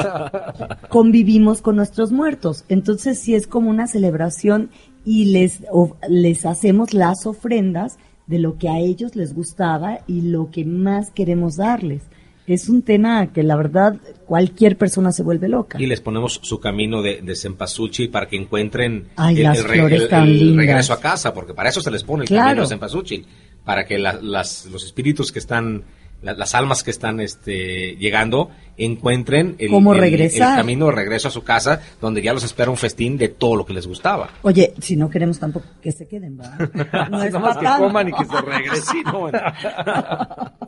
[0.89, 2.65] convivimos con nuestros muertos.
[2.69, 4.69] Entonces sí es como una celebración
[5.05, 7.97] y les, of- les hacemos las ofrendas
[8.27, 12.03] de lo que a ellos les gustaba y lo que más queremos darles.
[12.45, 13.95] Es un tema que la verdad
[14.25, 15.81] cualquier persona se vuelve loca.
[15.81, 19.63] Y les ponemos su camino de, de cempasúchil para que encuentren Ay, el, las el
[19.63, 20.65] re- flores el- tan el lindas.
[20.65, 22.47] regreso a casa, porque para eso se les pone el Claro.
[22.47, 23.25] camino de cempasúchil,
[23.65, 25.83] para que la- las, los espíritus que están
[26.21, 30.51] la- las almas que están este, llegando encuentren el, ¿Cómo el- regresar?
[30.51, 33.57] el camino de regreso a su casa, donde ya los espera un festín de todo
[33.57, 34.29] lo que les gustaba.
[34.41, 37.09] Oye, si no queremos tampoco que se queden, ¿verdad?
[37.11, 38.83] No es pa' que coman y que se regresen.
[38.85, 39.39] Sí, no, bueno.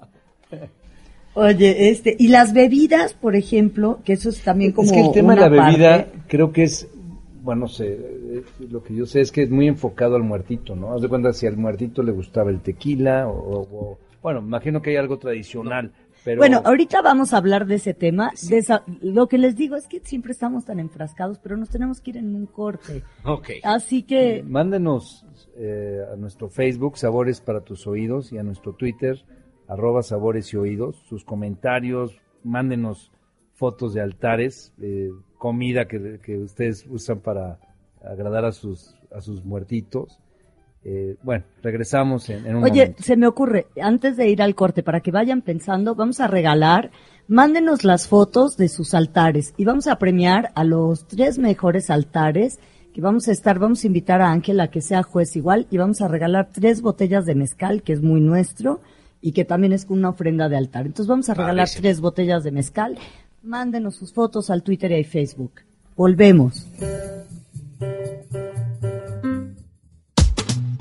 [1.38, 5.12] Oye, este, y las bebidas, por ejemplo, que eso es también como es que el
[5.12, 6.88] tema de la bebida parte- creo que es,
[7.46, 10.76] bueno, no sé, eh, lo que yo sé es que es muy enfocado al muertito,
[10.76, 10.94] ¿no?
[10.94, 14.90] Haz de cuenta si al muertito le gustaba el tequila o, o- bueno, imagino que
[14.90, 15.92] hay algo tradicional,
[16.24, 16.40] pero...
[16.40, 18.32] Bueno, ahorita vamos a hablar de ese tema.
[18.50, 22.02] De esa- lo que les digo es que siempre estamos tan enfrascados, pero nos tenemos
[22.02, 23.04] que ir en un corte.
[23.24, 23.50] Ok.
[23.64, 25.24] Así que, Mándenos
[25.58, 29.24] eh, a nuestro Facebook, Sabores para tus oídos, y a nuestro Twitter,
[29.68, 33.12] arroba Sabores y Oídos, sus comentarios, mándenos
[33.54, 37.60] fotos de altares, eh, comida que, que ustedes usan para
[38.04, 40.20] agradar a sus, a sus muertitos.
[40.84, 43.04] Eh, bueno, regresamos en, en un oye, momento.
[43.04, 46.92] se me ocurre, antes de ir al corte, para que vayan pensando, vamos a regalar,
[47.28, 52.60] mándenos las fotos de sus altares y vamos a premiar a los tres mejores altares
[52.94, 55.78] que vamos a estar, vamos a invitar a Ángel a que sea juez igual y
[55.78, 58.80] vamos a regalar tres botellas de mezcal, que es muy nuestro
[59.22, 60.86] y que también es una ofrenda de altar.
[60.86, 62.98] Entonces vamos a regalar tres botellas de mezcal.
[63.46, 65.62] Mándenos sus fotos al Twitter y Facebook.
[65.96, 66.66] Volvemos.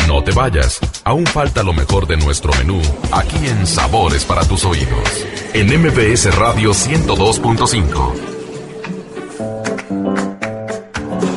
[0.08, 2.80] No te vayas, aún falta lo mejor de nuestro menú
[3.12, 5.26] aquí en Sabores para tus oídos.
[5.52, 8.14] En MBS Radio 102.5.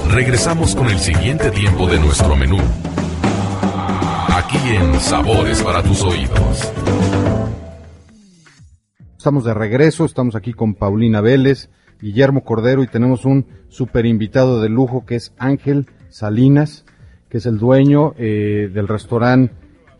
[0.09, 2.59] Regresamos con el siguiente tiempo de nuestro menú.
[4.29, 6.71] Aquí en Sabores para tus oídos.
[9.17, 14.61] Estamos de regreso, estamos aquí con Paulina Vélez, Guillermo Cordero y tenemos un super invitado
[14.61, 16.85] de lujo que es Ángel Salinas,
[17.29, 19.53] que es el dueño eh, del restaurante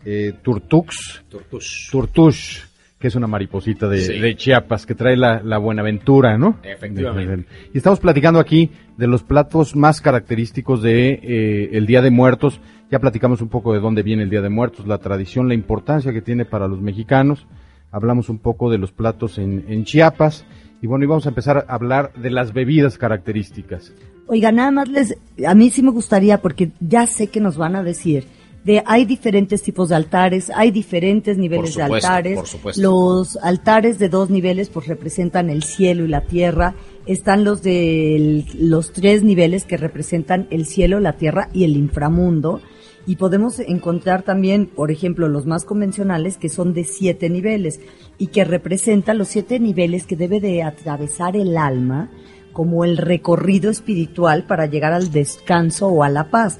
[0.04, 1.90] eh, Turtux, Tortush.
[1.90, 2.60] Turtush,
[2.98, 4.18] que es una mariposita de, Sí.
[4.20, 6.58] de Chiapas, que trae la, la Buenaventura, ¿no?
[6.62, 7.46] Efectivamente.
[7.74, 12.60] Y estamos platicando aquí de los platos más característicos de eh, el Día de Muertos.
[12.90, 16.12] Ya platicamos un poco de dónde viene el Día de Muertos, la tradición, la importancia
[16.12, 17.46] que tiene para los mexicanos.
[17.90, 20.44] Hablamos un poco de los platos en, en Chiapas.
[20.80, 23.92] Y bueno, y vamos a empezar a hablar de las bebidas características.
[24.26, 27.74] Oiga, nada más les, a mí sí me gustaría, porque ya sé que nos van
[27.76, 28.26] a decir,
[28.64, 32.36] de hay diferentes tipos de altares, hay diferentes niveles Por supuesto, de altares.
[32.36, 32.82] por supuesto.
[32.82, 36.74] Los altares de dos niveles pues representan el cielo y la tierra.
[37.06, 42.60] Están los de los tres niveles que representan el cielo, la tierra y el inframundo.
[43.08, 47.80] Y podemos encontrar también, por ejemplo, los más convencionales que son de siete niveles
[48.18, 52.10] y que representan los siete niveles que debe de atravesar el alma
[52.52, 56.58] como el recorrido espiritual para llegar al descanso o a la paz.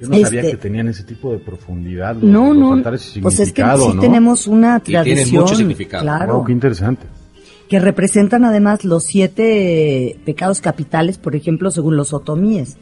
[0.00, 2.14] Yo no sabía Este- que tenían ese tipo de profundidad.
[2.14, 2.82] los- No, los no,
[3.22, 4.00] pues es que sí ¿no?
[4.00, 6.04] tenemos una tienen tradición, mucho significado.
[6.04, 7.06] claro, Wow, qué interesante.
[7.68, 12.76] que representan además los siete pecados capitales, por ejemplo, según los otomíes,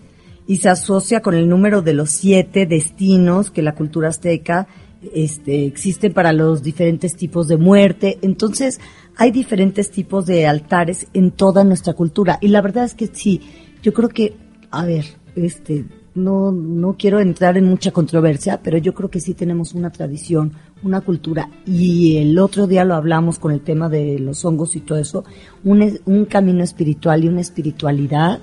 [0.47, 4.67] y se asocia con el número de los siete destinos que la cultura azteca
[5.13, 8.19] este, existen para los diferentes tipos de muerte.
[8.23, 8.81] Entonces,
[9.17, 12.39] hay diferentes tipos de altares en toda nuestra cultura.
[12.41, 13.41] Y la verdad es que sí,
[13.83, 14.37] yo creo que,
[14.71, 15.05] a ver,
[15.37, 19.91] este, no, no quiero entrar en mucha controversia, pero yo creo que sí tenemos una
[19.91, 20.53] tradición,
[20.83, 21.51] una cultura.
[21.67, 25.25] Y el otro día lo hablamos con el tema de los hongos y todo eso,
[25.65, 28.41] un, un camino espiritual y una espiritualidad,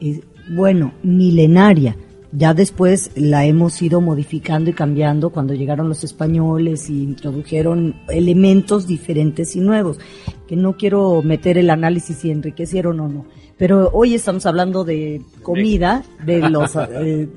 [0.00, 1.96] eh, bueno, milenaria.
[2.34, 8.86] Ya después la hemos ido modificando y cambiando cuando llegaron los españoles y introdujeron elementos
[8.86, 9.98] diferentes y nuevos,
[10.48, 13.26] que no quiero meter el análisis si enriquecieron o no.
[13.58, 17.28] Pero hoy estamos hablando de comida, de los, eh,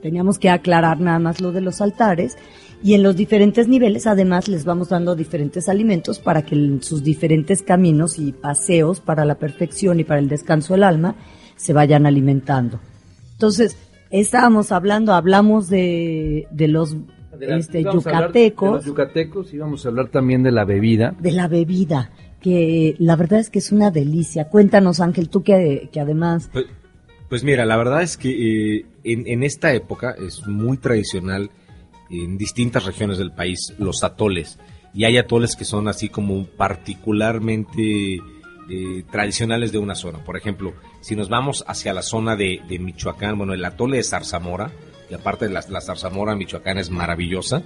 [0.00, 2.38] teníamos que aclarar nada más lo de los altares,
[2.82, 7.02] y en los diferentes niveles además les vamos dando diferentes alimentos para que en sus
[7.02, 11.16] diferentes caminos y paseos para la perfección y para el descanso del alma
[11.56, 12.80] se vayan alimentando.
[13.32, 13.76] Entonces,
[14.10, 16.96] estábamos hablando, hablamos de, de los
[17.40, 20.64] este, Vamos a hablar de yucatecos, los yucatecos y vamos a hablar también de la
[20.64, 21.14] bebida.
[21.18, 24.48] de la bebida, que la verdad es que es una delicia.
[24.48, 26.48] Cuéntanos, Ángel, tú que, que además...
[26.52, 26.66] Pues,
[27.28, 31.50] pues mira, la verdad es que eh, en, en esta época es muy tradicional
[32.08, 34.58] en distintas regiones del país los atoles.
[34.94, 38.20] Y hay atoles que son así como particularmente
[38.70, 40.24] eh, tradicionales de una zona.
[40.24, 44.02] Por ejemplo, si nos vamos hacia la zona de, de Michoacán, bueno, el atole de
[44.04, 44.70] Zarzamora,
[45.10, 47.62] y aparte de la, la zarzamora Michoacán es maravillosa,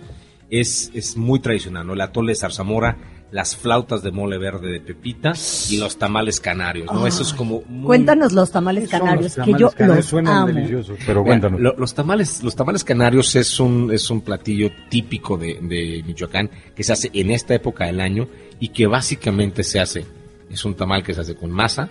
[0.51, 1.95] es, es muy tradicional, ¿no?
[1.95, 2.97] El atole de Zarzamora
[3.31, 5.33] las flautas de mole verde de pepita
[5.71, 7.07] y los tamales canarios, ¿no?
[7.07, 7.87] Eso es como muy...
[7.87, 10.47] Cuéntanos los tamales Son los canarios, que tamales yo canarios, los suenan amo.
[10.49, 11.61] deliciosos, pero cuéntanos.
[11.61, 16.51] lo- los tamales, los tamales canarios es un, es un platillo típico de, de Michoacán
[16.75, 18.27] que se hace en esta época del año
[18.59, 20.05] y que básicamente se hace,
[20.51, 21.89] es un tamal que se hace con masa,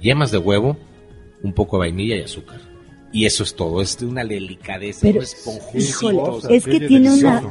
[0.00, 0.76] yemas de huevo,
[1.42, 2.60] un poco de vainilla y azúcar.
[3.12, 6.80] Y eso es todo, es de una delicadeza, Pero, un híjole, o sea, es que
[6.80, 7.42] tiene una,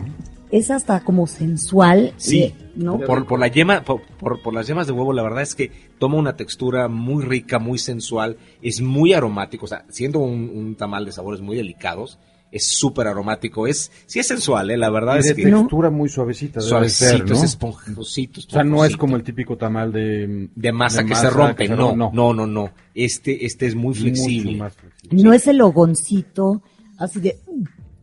[0.51, 2.99] es hasta como sensual, Sí, eh, ¿no?
[2.99, 5.71] por, por la yema, por, por- por las yemas de huevo, la verdad es que
[5.99, 10.75] toma una textura muy rica, muy sensual, es muy aromático, o sea, siendo un, un
[10.75, 12.19] tamal de sabores muy delicados,
[12.51, 14.77] es súper aromático, es, sí es sensual, ¿eh?
[14.77, 17.35] la verdad Y es de que textura muy suavecita suavecito, ser, ¿no?
[17.35, 18.97] es esponjosito, O sea, no es esponjosito.
[18.99, 20.49] como el típico tamal de...
[20.55, 23.45] de masa de que masa se rompe, que se no, rompe, no, no, no, este,
[23.45, 24.51] este es muy flexible.
[24.51, 25.23] Mucho más flexible.
[25.23, 26.61] No es el ogoncito,
[26.97, 27.37] así de,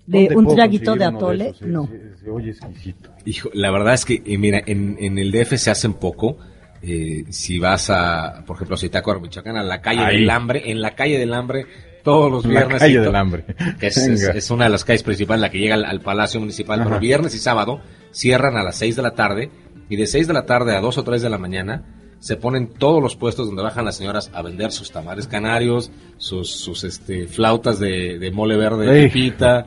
[0.06, 1.58] de ¿Dónde un traguito de atole, esos?
[1.60, 1.86] Sí, no.
[1.86, 3.10] sí, se oye exquisito.
[3.24, 6.36] Hijo, la verdad es que, eh, mira, en, en el DF se hacen poco.
[6.82, 10.20] eh, si vas a, por ejemplo, si te acuerdas, Michoacán, a la calle Ahí.
[10.20, 11.64] del hambre, en la calle del hambre,
[12.04, 12.78] todos los La viernes.
[12.80, 13.44] calle y to- del hambre.
[13.80, 14.38] que es, es- Venga.
[14.38, 16.88] es una de las calles principales, la que llega al, al Palacio Municipal, Ajá.
[16.90, 17.80] pero viernes y sábado
[18.12, 19.50] cierran a las 6 de la tarde
[19.88, 21.84] y de 6 de la tarde a 2 o 3 de la mañana
[22.20, 26.50] se ponen todos los puestos donde bajan las señoras a vender sus tamales canarios, sus,
[26.50, 29.08] sus este, flautas de, de mole verde de Ey.
[29.08, 29.66] pepita.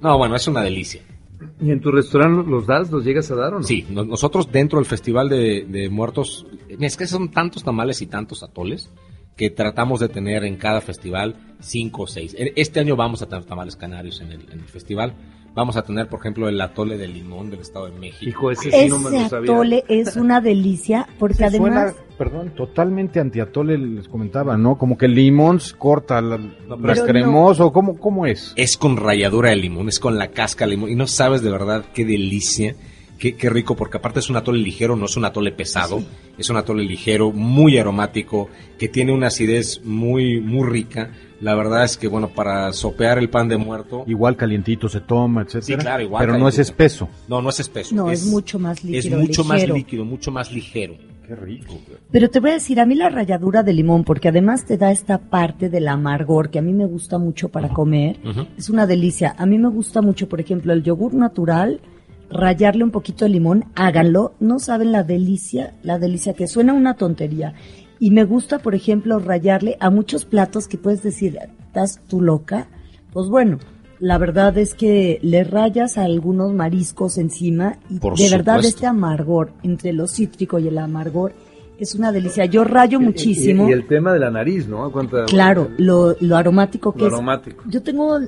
[0.00, 1.02] No, bueno, es una delicia.
[1.60, 2.90] ¿Y en tu restaurante los das?
[2.90, 3.62] ¿Los llegas a dar o no?
[3.62, 6.46] Sí, no- nosotros dentro del Festival de, de Muertos,
[6.80, 8.88] es que son tantos tamales y tantos atoles
[9.38, 12.34] que tratamos de tener en cada festival cinco o seis.
[12.38, 15.14] E- Este año vamos a tener tamales canarios en el, en el festival.
[15.54, 18.28] Vamos a tener, por ejemplo, el atole de limón del Estado de México.
[18.28, 19.52] Hijo, ese sí no me Ese lo sabía.
[19.52, 21.94] atole es una delicia, porque Se además...
[21.94, 24.76] suena, perdón, totalmente antiatole les comentaba, ¿no?
[24.78, 26.36] Como que el limón corta la,
[26.68, 27.04] pero las no.
[27.06, 28.52] cremoso, ¿cómo, ¿cómo es?
[28.56, 30.90] Es con ralladura de limón, es con la casca de limón.
[30.90, 32.76] Y no sabes de verdad qué delicia,
[33.18, 36.02] qué, qué rico, porque aparte es un atole ligero, no es un atole pesado.
[36.38, 41.10] Es un atole ligero, muy aromático, que tiene una acidez muy, muy rica.
[41.40, 44.04] La verdad es que, bueno, para sopear el pan de muerto...
[44.06, 45.78] Igual calientito se toma, etcétera.
[45.78, 47.08] Sí, claro, igual Pero no es espeso.
[47.28, 47.94] No, no es espeso.
[47.94, 49.74] No, es mucho más líquido, Es mucho más ligero.
[49.74, 50.96] líquido, mucho más ligero.
[51.26, 51.78] Qué rico.
[52.10, 54.90] Pero te voy a decir, a mí la ralladura de limón, porque además te da
[54.90, 58.16] esta parte del amargor que a mí me gusta mucho para comer,
[58.56, 59.34] es una delicia.
[59.36, 61.80] A mí me gusta mucho, por ejemplo, el yogur natural,
[62.30, 66.94] rallarle un poquito de limón, háganlo, no saben la delicia, la delicia que suena una
[66.94, 67.54] tontería.
[68.00, 72.68] Y me gusta, por ejemplo, rallarle a muchos platos que puedes decir, ¿estás tú loca?
[73.12, 73.58] Pues bueno,
[73.98, 78.86] la verdad es que le rayas a algunos mariscos encima y Por de verdad este
[78.86, 81.32] amargor entre lo cítrico y el amargor
[81.80, 82.44] es una delicia.
[82.44, 83.66] Yo rayo muchísimo.
[83.66, 84.90] Y, y el tema de la nariz, ¿no?
[84.92, 87.12] ¿Cuánta- Claro, lo, lo aromático que Lo es.
[87.14, 87.64] aromático.
[87.68, 88.18] Yo tengo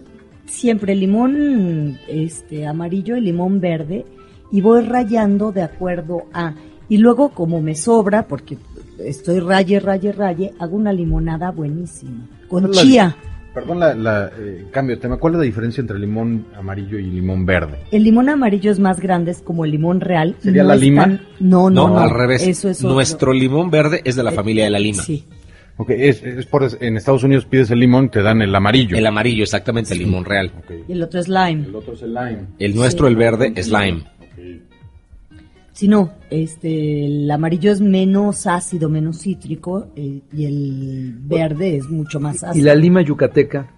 [0.51, 4.05] siempre limón este amarillo y limón verde
[4.53, 6.55] y voy rayando de acuerdo a
[6.89, 8.59] y luego como me sobra porque
[8.99, 13.17] estoy raye raye raye hago una limonada buenísima con ¿Cuál es la- chía.
[13.53, 15.17] Perdón, la, la, eh, cambio de tema.
[15.17, 17.79] ¿Cuál es la diferencia entre limón amarillo y limón verde?
[17.91, 20.37] El limón amarillo es más grande, es como el limón real.
[20.39, 21.03] ¿Sería no la lima?
[21.03, 22.47] tan- no, no, No, no, al revés.
[22.47, 22.95] Eso es otro.
[22.95, 25.03] Nuestro limón verde es de la Eh, familia de la lima.
[25.03, 25.25] Sí.
[25.83, 28.99] Ok, es, es por, en Estados Unidos pides el limón y te dan el amarillo.
[28.99, 30.53] El amarillo, exactamente, el limón real.
[30.87, 31.65] Y el otro es lime.
[31.69, 32.39] El otro es el lime.
[32.59, 34.05] El nuestro, el verde, es lime.
[35.73, 41.89] Si no, este, el amarillo es menos ácido, menos cítrico, eh, y el verde es
[41.89, 42.63] mucho más ácido.
[42.63, 43.71] Y la lima yucateca.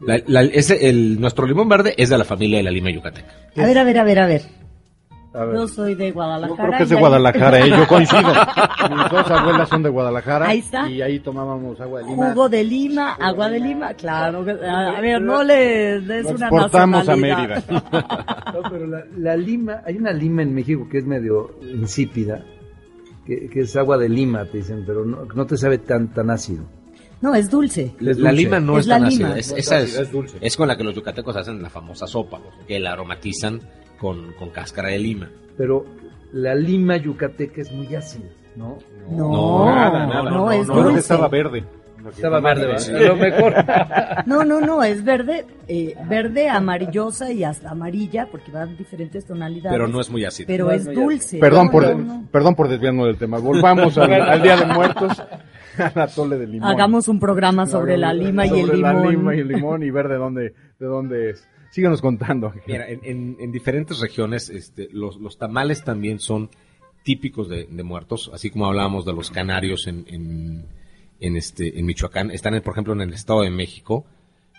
[0.00, 3.28] La- la- ese- el, nuestro limón verde es de la familia de la lima yucateca.
[3.54, 4.42] A ver, a ver, a ver, a ver.
[5.32, 5.54] A ver.
[5.54, 6.48] Yo soy de Guadalajara.
[6.48, 7.70] Yo creo que es de Guadalajara, ¿eh?
[7.70, 8.22] yo coincido.
[8.90, 10.48] Mis dos abuelas son de Guadalajara.
[10.48, 10.90] Ahí está.
[10.90, 12.30] Y ahí tomábamos agua de lima.
[12.30, 14.40] Jugo de lima, agua de lima, claro.
[14.40, 17.16] A ver, no le des Lo una exportamos a.
[17.16, 17.62] Mérida.
[18.52, 22.44] No, pero la, la lima, hay una lima en México que es medio insípida,
[23.24, 26.30] que, que es agua de lima, te dicen, pero no, no te sabe tan, tan
[26.30, 26.64] ácido.
[27.20, 27.94] No, es dulce.
[28.00, 29.28] Es la lima no Es es, la tan lima.
[29.34, 29.38] ácida.
[29.38, 30.38] Es, No es, es dulce.
[30.40, 33.60] es con la que los yucatecos hacen la famosa sopa, que la aromatizan
[34.00, 35.30] con, con cáscara de lima.
[35.56, 35.84] Pero
[36.32, 38.78] la lima yucateca es muy ácida, ¿no?
[39.10, 41.00] No, nada, nada, no, no, es no, dulce.
[41.00, 41.64] estaba verde.
[42.08, 43.54] Estaba verde, a lo mejor.
[44.26, 49.72] No, no, no, es verde, eh, verde, amarillosa y hasta amarilla, porque van diferentes tonalidades.
[49.76, 50.46] Pero no es muy ácido.
[50.46, 51.38] Pero No, es no, dulce.
[51.38, 52.24] Perdón No, por, no, no.
[52.32, 53.38] perdón por desviarnos del tema.
[53.38, 55.22] Volvamos al, al Día de Muertos,
[55.78, 56.70] al atole de limón.
[56.70, 59.10] Hagamos un programa sobre la lima y el Sobre la limón.
[59.10, 61.46] lima y el limón y ver de dónde, de dónde es.
[61.70, 62.52] Síganos contando.
[62.66, 66.50] Mira, en, en- en diferentes regiones este, los, los tamales también son
[67.04, 70.66] típicos de, de muertos, así como hablábamos de los canarios en, en,
[71.20, 72.30] en este, en Michoacán.
[72.30, 74.04] Están, en, por ejemplo, en el Estado de México.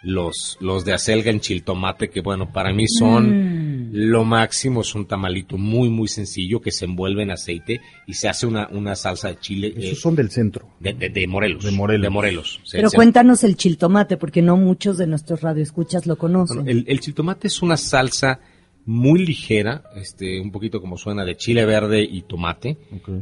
[0.03, 3.89] Los, los de acelga en chiltomate, que bueno, para mí son Mm.
[3.93, 4.81] lo máximo.
[4.81, 8.67] Es un tamalito muy, muy sencillo que se envuelve en aceite y se hace una,
[8.69, 10.67] una salsa de chile eh, Esos son del centro.
[10.79, 11.63] de, de- de Morelos.
[11.63, 12.03] De Morelos.
[12.03, 12.59] De Morelos.
[12.63, 16.57] Se- Pero se- cuéntanos el chiltomate, porque no muchos de nuestros radioescuchas lo conocen.
[16.63, 18.39] Bueno, el, el chiltomate es una salsa
[18.85, 22.77] muy ligera, este, un poquito como suena de chile verde y tomate,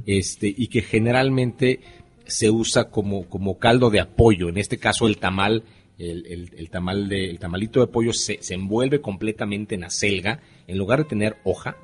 [0.05, 1.81] este, y que generalmente
[2.25, 4.47] se usa como, como caldo de apoyo.
[4.47, 5.63] En este caso el tamal,
[5.99, 10.39] el, el- el tamal de, el tamalito de pollo se, se envuelve completamente en acelga.
[10.67, 11.75] En lugar de tener hoja,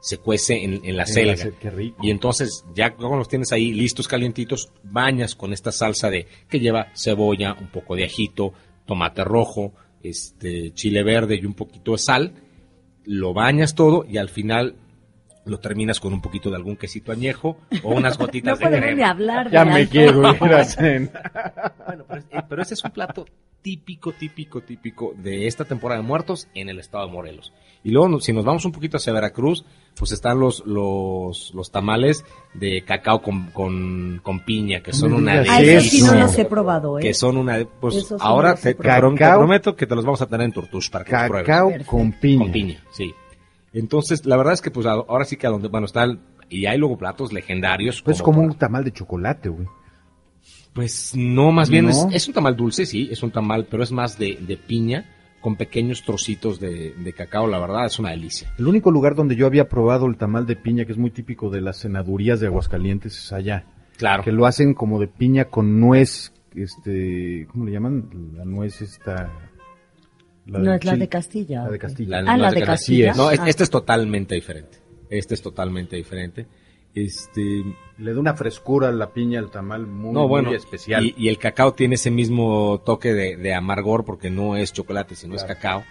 [0.00, 1.36] se cuece en, en la acelga.
[1.36, 1.98] ce- qué rico.
[2.02, 6.60] Y entonces, ya cuando los tienes ahí listos, calientitos, bañas con esta salsa de que
[6.60, 8.52] lleva cebolla, un poco de ajito,
[8.86, 12.32] tomate rojo, este chile verde y un poquito de sal.
[13.04, 14.76] Lo bañas todo y al final
[15.44, 18.88] lo terminas con un poquito de algún quesito añejo o unas No gotitas de podemos
[18.88, 19.10] ni crema.
[19.10, 19.50] hablar.
[19.50, 21.74] Ya me quiero ir a cenar.
[21.86, 23.26] Bueno, pero, eh, pero ese es un plato
[23.66, 27.52] típico, típico, típico de esta temporada de muertos en el estado de Morelos.
[27.82, 29.64] Y luego, si nos vamos un poquito hacia Veracruz,
[29.98, 35.16] pues están los los, los tamales de cacao con, con, con piña, que son me
[35.18, 37.02] una digas Ah, esos sí no los he probado, ¿eh?
[37.02, 39.38] que son una pues Esos ahora te, te Cacao.
[39.40, 41.46] prometo que te los vamos a tener en Turtush para que los pruebes.
[41.48, 42.42] Cacao con piña.
[42.44, 43.12] con piña sí
[43.72, 46.66] entonces la verdad es que pues ahora sí que a donde bueno está el- y
[46.66, 49.66] hay luego platos legendarios Pues como por- un tamal de chocolate, güey.
[50.76, 51.90] Pues no más bien ¿No?
[51.90, 55.06] Es, es un tamal dulce sí es un tamal pero es más de, de piña
[55.40, 59.34] con pequeños trocitos de, de cacao la verdad es una delicia El único lugar donde
[59.36, 62.46] yo había probado el tamal de piña, que es muy típico de las senadurías de
[62.48, 63.64] Aguascalientes, es allá.
[63.96, 68.08] claro Que lo hacen como de piña con nuez, este, ¿cómo le llaman?
[68.36, 69.32] La nuez esta...
[70.46, 71.64] No es la de Castilla.
[71.64, 71.78] La de.
[71.80, 72.22] Castilla.
[72.22, 73.14] La- Ah, la de de Castilla.
[73.14, 73.48] No es- Ah.
[73.48, 74.78] este es totalmente diferente
[75.10, 76.46] este es totalmente diferente
[77.04, 77.62] este
[77.98, 81.04] Le da una frescura a la piña al tamal muy, no, bueno, muy especial.
[81.04, 85.14] Y, y el cacao tiene ese mismo toque de, de amargor porque no es chocolate,
[85.14, 85.54] sino es Claro.
[85.60, 85.84] cacao.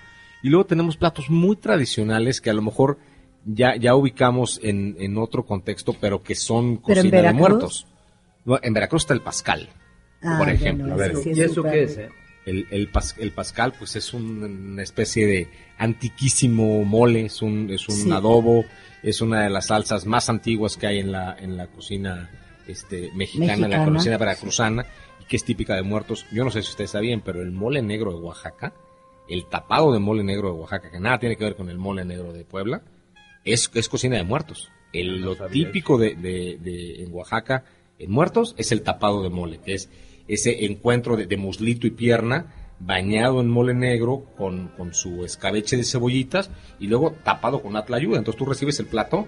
[0.43, 2.97] Y luego tenemos platos muy tradicionales que a lo mejor
[3.45, 7.39] ya, ya ubicamos en, en otro contexto, pero que son ¿Pero en cocina de Veracruz?
[7.39, 7.87] muertos.
[8.45, 9.69] No, en Veracruz está el pascal.
[10.21, 10.93] Ah, por bueno, ejemplo.
[10.93, 11.97] A ver, ¿Y eso qué es?
[11.97, 12.09] eh?
[12.45, 14.43] El, el, pas- el pascal, pues es un-
[14.73, 15.47] una especie de
[15.99, 18.11] antiquísimo mole, es un, es un Sí.
[18.11, 18.65] adobo,
[19.09, 22.29] es una de las salsas más antiguas que hay en la, en la cocina
[22.67, 24.85] este, mexicana, en la cocina veracruzana,
[25.21, 26.25] y que es típica de muertos.
[26.31, 28.73] Yo no sé si ustedes sabían, pero el mole negro de Oaxaca,
[29.29, 32.03] el tapado de mole negro de Oaxaca, que nada tiene que ver con el mole
[32.03, 32.81] negro de Puebla,
[33.43, 34.69] es, es cocina de muertos.
[34.93, 37.63] El, No lo típico de, de- de- en Oaxaca,
[37.99, 39.89] en muertos, es el tapado de mole, que es
[40.27, 45.77] ese encuentro de, de muslito y pierna bañado en mole negro con, con su escabeche
[45.77, 46.49] de cebollitas
[46.79, 48.17] y luego tapado con una tlayuda.
[48.17, 49.27] Entonces tú recibes el plato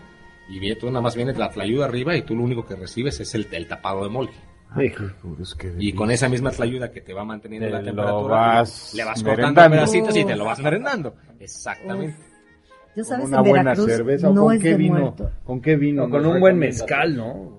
[0.50, 3.20] y bien, tú nada más vienes la tlayuda arriba y tú lo único que recibes
[3.20, 4.32] es el, el tapado de mole.
[4.70, 4.94] Ay,
[5.42, 8.94] es que Y con esa misma tlayuda que te va manteniendo Te la temperatura, vas
[8.94, 11.16] le vas cortando pedacitos y te lo vas merendando.
[11.40, 12.18] Exactamente.
[12.96, 15.32] Ya sabes, una en buena cerveza o no con es qué vino, muerto.
[15.44, 17.57] con qué vino, No, con un buen mezcal, ¿no?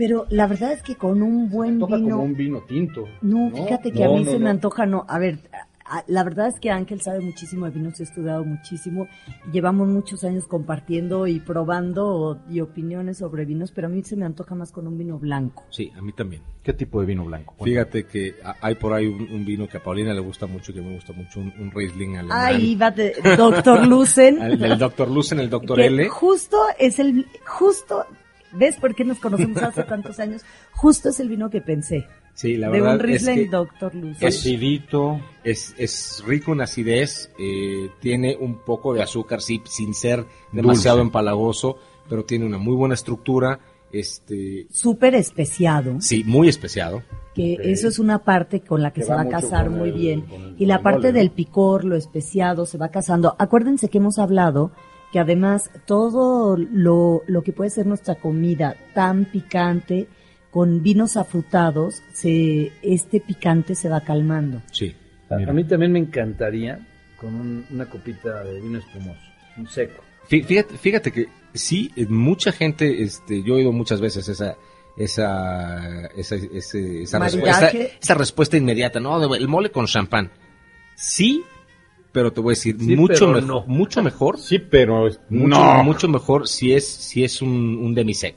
[0.00, 2.10] Pero la verdad es que con un buen Toca vino...
[2.16, 3.04] como un vino tinto.
[3.20, 5.04] No, fíjate que no, a mí no, se me antoja, no.
[5.06, 5.40] A ver,
[5.84, 9.08] a- la verdad es que Ángel sabe muchísimo de vinos, he estudiado muchísimo.
[9.52, 14.24] Llevamos muchos años compartiendo y probando y opiniones sobre vinos, pero a mí se me
[14.24, 15.64] antoja más con un vino blanco.
[15.68, 16.40] Sí, a mí también.
[16.62, 17.54] ¿Qué tipo de vino blanco?
[17.62, 20.76] Fíjate que hay por ahí un, un vino que a Paulina le gusta mucho y
[20.76, 22.38] que me gusta mucho, un, un Riesling alemán.
[22.40, 24.40] Ay, va de Doctor Lucen.
[24.42, 25.10] El, el Dr.
[25.10, 25.76] Lucen, el Dr.
[25.76, 26.08] que L.
[26.08, 28.04] Justo es el, justo,
[28.52, 30.42] ¿ves por qué nos conocemos hace tantos años?
[30.72, 32.06] Justo es el vino que pensé.
[32.34, 34.28] Sí, la de verdad un es Riesling que Doctor Lucen.
[34.28, 35.20] es- Acidito.
[35.44, 40.98] es, es rico en acidez, eh, tiene un poco de azúcar, sí, sin ser demasiado
[40.98, 41.08] Dulce.
[41.08, 41.78] empalagoso,
[42.08, 43.58] pero tiene una muy buena estructura,
[43.92, 46.00] este, Súper especiado.
[46.00, 47.02] sí, muy especiado.
[47.34, 49.90] que eso es una parte con la que, Que se va va a casar muy
[49.90, 50.24] el- bien.
[50.32, 53.36] el- Y la parte del picor, lo especiado, se va casando.
[53.38, 54.72] Acuérdense que hemos hablado
[55.12, 60.06] que además todo lo, lo que puede ser nuestra comida tan picante,
[60.50, 64.60] con vinos afrutados, se, este picante se va calmando.
[64.72, 64.94] Sí.
[65.28, 65.50] A, Mira.
[65.50, 66.86] a mí también me encantaría
[67.20, 69.20] con un- una copita de vino espumoso,
[69.56, 70.02] un seco.
[70.28, 74.56] Fí- Fíjate, fíjate que sí, eh, mucha gente, este, yo he oído muchas veces esa,
[74.96, 77.68] esa, esa, ese- esa, respuesta,
[78.00, 80.30] esa respuesta inmediata, no, el mole con champán.
[80.96, 81.42] Sí,
[82.12, 83.64] pero te voy a decir, Sí, mucho, mejor, no.
[83.66, 85.84] mucho mejor, Sí, pero mucho, no.
[85.84, 88.36] mucho mejor si es, si es un, un demisec.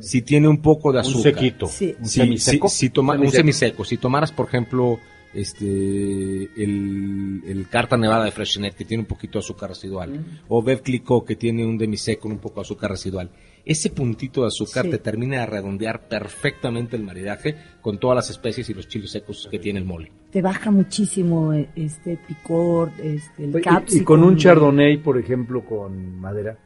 [0.00, 1.32] Si tiene un poco de un azúcar.
[1.34, 1.66] sequito.
[1.66, 1.94] Sí.
[1.98, 2.68] Un Si, semiseco.
[2.68, 3.84] si- si toma- un Semiseco.
[3.84, 5.00] Si tomaras, por ejemplo,
[5.34, 10.62] este el, el carta nevada de Freshenet que tiene un poquito de azúcar residual o
[10.62, 13.30] Bev Clicquot que tiene un demi-sec con un poco de azúcar residual
[13.64, 14.90] ese puntito de azúcar Sí.
[14.92, 19.48] te termina de redondear perfectamente el maridaje con todas las especies y los chiles secos
[19.50, 24.04] que tiene el mole Te baja muchísimo eh, este picor, este, el Y- y, capsicum.
[24.04, 26.56] con un chardonnay, por ejemplo, con madera.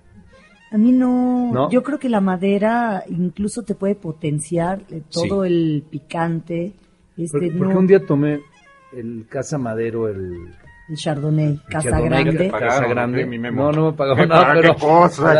[0.71, 1.71] A mí no, ¿No?
[1.71, 5.49] yo creo que la madera incluso te puede potenciar eh, todo Sí.
[5.53, 6.73] el picante,
[7.17, 8.41] este, Porque, porque no, un día tomé
[8.93, 10.53] el Casa Madero, el,
[10.89, 12.45] el chardonnay, el casa Chardonnay grande.
[12.45, 13.27] que- Casa Pagaron, Grande.
[13.53, 15.35] No, no me pagaron nada, pero, cosa.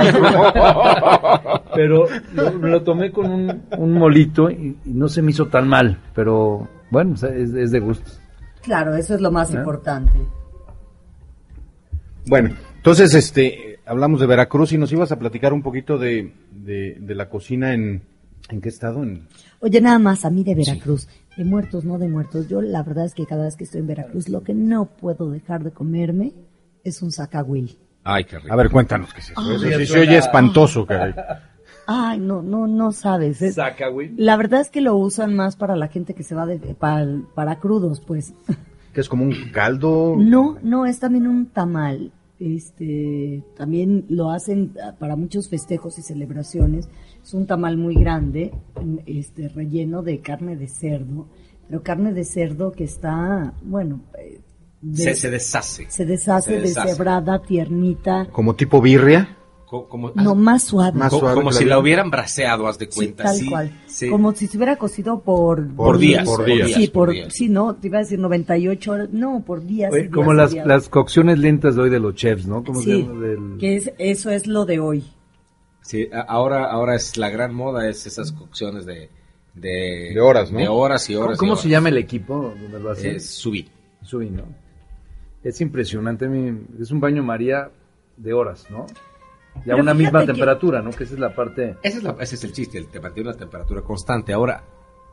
[1.75, 5.47] pero lo, me lo tomé con un, un molito y, y no se me hizo
[5.49, 7.25] tan mal, pero bueno, es,
[7.55, 8.11] es de gusto.
[8.63, 9.57] Claro, eso es lo más ¿Eh?
[9.59, 10.19] importante.
[12.27, 16.97] Bueno, entonces, este, hablamos de Veracruz y nos ibas a platicar un poquito de, de,
[16.99, 18.03] de la cocina en,
[18.49, 19.03] ¿en qué estado?
[19.03, 19.29] En,
[19.61, 22.49] Oye, nada más, a mí de Veracruz, de muertos, no de muertos.
[22.49, 25.31] Yo la verdad es que cada vez que estoy en Veracruz, lo que no puedo
[25.31, 26.33] dejar de comerme
[26.85, 27.77] es un zacahuil.
[28.05, 29.41] ay qué rico a ver, cuéntanos qué es eso.
[29.41, 31.15] Ah, Eso sí se oye espantoso, caray.
[31.87, 33.43] Ay, no, no, no sabes.
[33.43, 34.13] es- Saca, güey.
[34.17, 37.07] la verdad es que lo usan más para la gente que se va de, para,
[37.35, 38.33] para crudos, pues.
[38.95, 40.15] Que es como un caldo.
[40.17, 42.13] No, no, es también un tamal.
[42.39, 46.89] Este, también lo hacen ah, para muchos festejos y celebraciones.
[47.25, 48.53] Es un tamal muy grande,
[49.07, 51.27] este, relleno de carne de cerdo,
[51.67, 54.41] pero carne de cerdo que está, bueno, eh,
[54.83, 56.89] de- se, se deshace se deshace, se deshace.
[56.89, 59.39] deshebrada, tiernita, Como tipo birria.
[59.89, 60.97] Como, no más suave.
[60.97, 63.81] Más suave como si la hubieran braseado haz de Sí, cuenta tal sí, cual.
[63.87, 64.09] sí.
[64.09, 65.67] Como si se hubiera cocido por...
[65.75, 66.71] Por días, por días.
[66.71, 67.33] Sí, por, por días.
[67.35, 69.91] sí, no, te iba a decir 98 horas, no, por días.
[69.93, 70.65] Oye, días como las, días.
[70.65, 72.63] las cocciones lentas de hoy de los chefs, ¿no?
[72.63, 73.21] ¿Cómo se Sí, llama?
[73.27, 75.03] Del- que es, eso es lo de hoy.
[75.85, 79.11] Sí, ahora, ahora es la gran moda, es esas cocciones de...
[79.55, 80.59] De, De horas, ¿no?
[80.59, 81.37] De horas y ¿Cómo, horas.
[81.37, 81.63] y cómo horas.
[81.63, 83.15] se llama el equipo donde lo hacen?
[83.15, 83.31] Es
[84.31, 84.43] ¿no?
[85.45, 86.27] Es impresionante,
[86.81, 87.71] es un baño María
[88.17, 88.87] de horas, ¿no?
[89.57, 90.91] Y a Pero una misma que- temperatura, ¿no?
[90.91, 91.77] Que esa es la parte...
[91.85, 94.33] Ese es, la- ese es el chiste, el te mantiene una temperatura constante.
[94.33, 94.65] Ahora,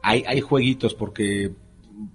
[0.02, 1.52] hay, hay jueguitos porque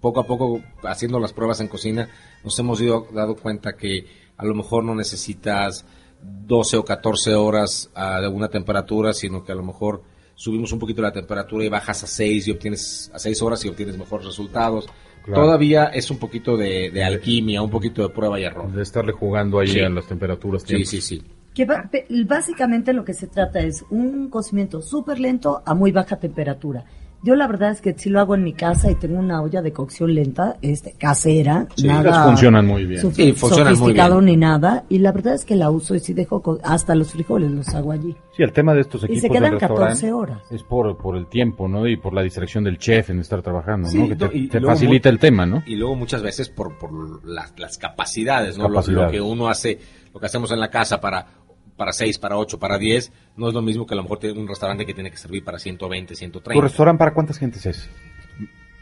[0.01, 2.09] poco a poco, haciendo las pruebas en cocina,
[2.43, 4.05] nos hemos ido, dado cuenta que
[4.37, 5.87] a lo mejor no necesitas
[6.23, 10.03] 12 o 14 horas a de una temperatura, sino que a lo mejor
[10.35, 13.69] subimos un poquito la temperatura y bajas a 6 y obtienes a 6 horas y
[13.69, 14.87] obtienes mejores resultados.
[15.25, 15.43] Claro.
[15.43, 18.71] Todavía es un poquito de, de alquimia, un poquito de prueba y error.
[18.71, 19.81] De estarle jugando ahí Sí.
[19.81, 20.63] a las temperaturas.
[20.63, 20.87] Sí, tiempo.
[20.89, 21.23] sí, sí.
[21.53, 21.67] Que
[22.27, 26.85] básicamente lo que se trata es un cocimiento súper lento a muy baja temperatura.
[27.23, 29.61] Yo la verdad es que sí lo hago en mi casa y tengo una olla
[29.63, 33.01] de cocción lenta, este, casera, Sí, nada las funcionan muy bien.
[33.13, 34.25] Sí, funcionan muy sofisticado bien.
[34.27, 34.85] ni nada.
[34.89, 37.69] Y la verdad es que la uso y sí dejo, co- hasta los frijoles los
[37.75, 38.15] hago allí.
[38.37, 40.39] Sí, el tema de estos Y equipos se del quedan restaurante 14 horas.
[40.51, 41.87] es por, por el tiempo, ¿no?
[41.89, 44.09] Y por la distracción del chef en estar trabajando, Sí, ¿no?
[44.09, 45.63] Que te, y te facilita el tema, ¿no?
[45.67, 48.69] Y luego muchas veces por, por las, las capacidades, ¿no?
[48.69, 49.79] Lo- que uno hace,
[50.15, 51.27] lo que hacemos en la casa para
[51.77, 54.39] para 6, para 8, para 10, no es lo mismo que a lo mejor tiene
[54.41, 56.63] un restaurante que tiene que servir para 120, ¿Tu 130.
[56.63, 57.89] restaurante para cuántas gentes es?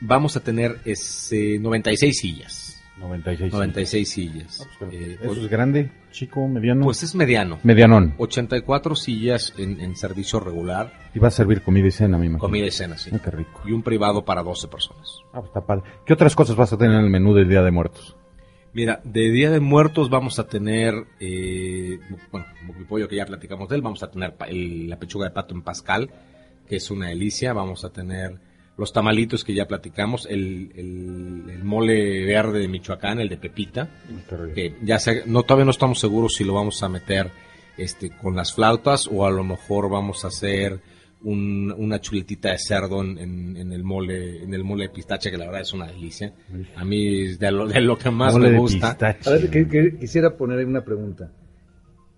[0.01, 2.71] Vamos a tener ese 96 sillas.
[2.99, 3.53] 96.
[3.53, 4.69] 96 sillas.
[4.93, 6.85] Eh, ¿Eso es grande, chico, mediano?
[6.85, 7.59] pues es mediano.
[7.65, 8.15] Medianón.
[8.19, 12.39] 84 sillas en, en servicio regular, Y va a servir comida y cena, mi imagino.
[12.41, 13.11] comida y cena, sí.
[13.13, 13.63] Ah, qué rico.
[13.67, 15.19] Y un privado para 12 personas.
[15.33, 15.83] Ah, pues está padre.
[16.07, 18.17] ¿Qué otras cosas vas a tener en el menú del Día de Muertos?
[18.75, 21.99] Mira, de Día de Muertos vamos a tener, eh,
[22.33, 22.47] bueno,
[22.77, 25.55] el pollo que ya platicamos de él, vamos a tener el- la pechuga de pato
[25.55, 26.11] en Pascal,
[26.69, 28.37] que es una delicia, vamos a tener
[28.77, 33.89] los tamalitos que ya platicamos, el, el- el mole verde de Michoacán, el de Pepita,
[34.29, 34.55] rico.
[34.55, 37.31] que ya sé, no, todavía no estamos seguros si lo vamos a meter
[37.77, 40.81] este, con las flautas o a lo mejor vamos a hacer
[41.25, 43.19] un- una chuletita de cerdo en,
[43.73, 46.33] el mole en el mole de pistache que la verdad es una delicia
[46.77, 49.29] a mí es de lo, de lo que más Mole me de gusta pistache.
[49.31, 51.31] A ver, que- que- quisiera poner una pregunta.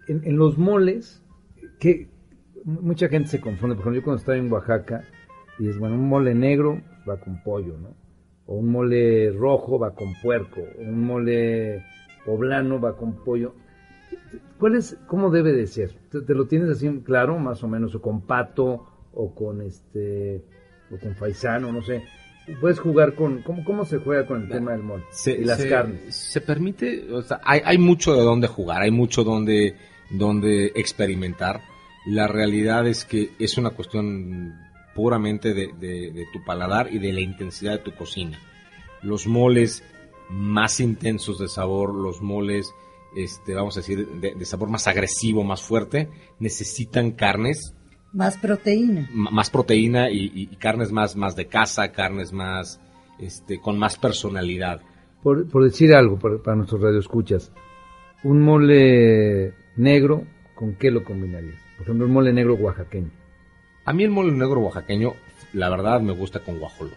[0.09, 1.23] En, en los moles,
[1.81, 2.09] que
[2.65, 3.75] mucha gente se confunde.
[3.77, 5.05] Por ejemplo, yo cuando estaba en Oaxaca,
[5.59, 7.89] y es bueno, un mole negro va con pollo, ¿no?
[8.47, 11.83] O un mole rojo va con puerco, o un mole
[12.25, 13.55] poblano va con pollo.
[14.59, 15.93] ¿Cuál es, cómo debe de ser?
[16.11, 18.87] ¿Te, te lo tienes así claro, más o menos, o con pato,
[19.17, 20.45] o con este,
[20.93, 22.03] o con faisano, no sé?
[22.61, 25.03] Puedes jugar con, ¿cómo, cómo se juega con el tema del mole?
[25.11, 26.15] se, y las se- carnes.
[26.15, 29.75] se permite o sea, hay, hay mucho de dónde jugar hay mucho donde
[30.11, 31.61] donde experimentar
[32.07, 34.55] la realidad es que es una cuestión
[34.95, 38.39] puramente de, de- de tu paladar y de la intensidad de tu cocina
[39.03, 39.83] los moles
[40.31, 42.73] más intensos de sabor, los moles,
[43.17, 46.09] este, vamos a decir, de, de sabor más agresivo, más fuerte,
[46.41, 47.75] necesitan carnes,
[48.13, 49.09] Más proteína.
[49.13, 52.81] m- más proteína y, y- y carnes más, más de casa, carnes más,
[53.19, 54.81] este, con más personalidad.
[55.23, 57.53] Por, por decir algo para, para nuestros radioescuchas,
[58.23, 61.61] un mole negro, ¿con qué lo combinarías?
[61.77, 63.11] Por ejemplo, un mole negro oaxaqueño.
[63.85, 65.13] A mí el mole negro oaxaqueño,
[65.53, 66.97] la verdad, me gusta con guajolote.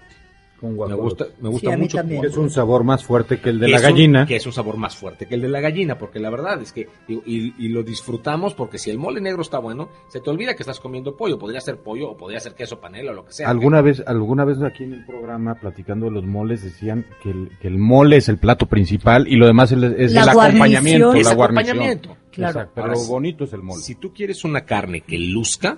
[0.60, 1.97] Con Me gusta, me gusta Sí, mucho.
[1.97, 2.26] también.
[2.26, 4.26] Es un sabor más fuerte que el de que la es un- gallina.
[4.26, 6.74] que es un sabor más fuerte que el de la gallina, porque la verdad es
[6.74, 10.30] que, y, y- y lo disfrutamos porque si el mole negro está bueno, se te
[10.30, 11.39] olvida que estás comiendo pollo.
[11.39, 13.49] Podría ser pollo o podría ser queso panela o lo que sea.
[13.49, 17.51] Alguna vez, alguna vez aquí en el programa, platicando de los moles, decían que el,
[17.62, 21.05] que el mole es el plato principal y lo demás es, es La el acompañamiento,
[21.07, 21.18] guarnición.
[21.18, 21.78] Es la guarnición.
[21.78, 22.18] acompañamiento.
[22.32, 22.51] Claro.
[22.51, 23.82] Exacto, pero Ahora, lo bonito es el mole.
[23.82, 25.78] Si tú quieres una carne que luzca,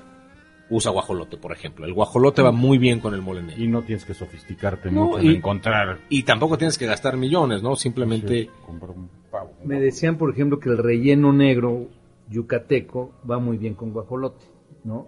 [0.72, 1.86] usa guajolote, por ejemplo.
[1.86, 3.61] El guajolote va muy bien con el mole negro.
[3.63, 5.99] Y no tienes que sofisticarte No, mucho en y- encontrar.
[6.09, 7.76] Y tampoco tienes que gastar millones, ¿no?
[7.76, 8.43] Simplemente...
[8.45, 9.51] Sí, comprar un pavo.
[9.63, 11.88] Me decían, por ejemplo, que el relleno negro
[12.30, 14.43] yucateco va muy bien con guajolote,
[14.84, 15.07] ¿no?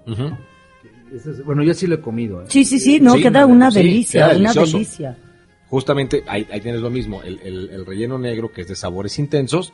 [1.14, 2.42] Es- bueno, yo sí lo he comido.
[2.42, 2.46] ¿eh?
[2.50, 5.18] Sí, sí, sí, no, Sí, queda una sí, delicia, queda una delicia.
[5.70, 7.22] Justamente ahí, ahí tienes lo mismo.
[7.24, 9.74] El, el- el relleno negro, que es de sabores intensos,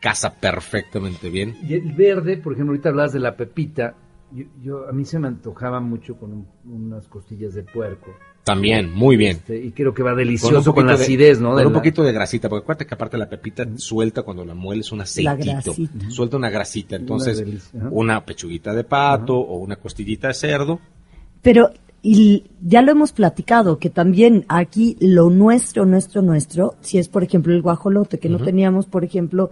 [0.00, 1.56] casa perfectamente bien.
[1.68, 3.94] Y el verde, por ejemplo, ahorita hablabas de la pepita.
[4.32, 8.10] Yo, yo- a mí se me antojaba mucho con un- unas costillas de puerco.
[8.44, 9.32] También, muy bien.
[9.36, 11.48] Este, y creo que va delicioso con, la de- acidez, ¿no?
[11.50, 14.44] Con De un la- poquito de grasita, porque acuérdate que aparte la pepita suelta cuando
[14.44, 15.72] la mueles un aceitito.
[15.72, 16.10] grasita.
[16.10, 16.96] Suelta una grasita.
[16.96, 17.40] Entonces,
[17.74, 17.88] Una ajá.
[17.92, 20.80] una pechuguita de pato o una costillita de cerdo.
[21.42, 21.70] Pero
[22.02, 27.22] y ya lo hemos platicado, que también aquí lo nuestro, nuestro, nuestro, si es por
[27.22, 29.50] ejemplo el guajolote, que no teníamos, por ejemplo,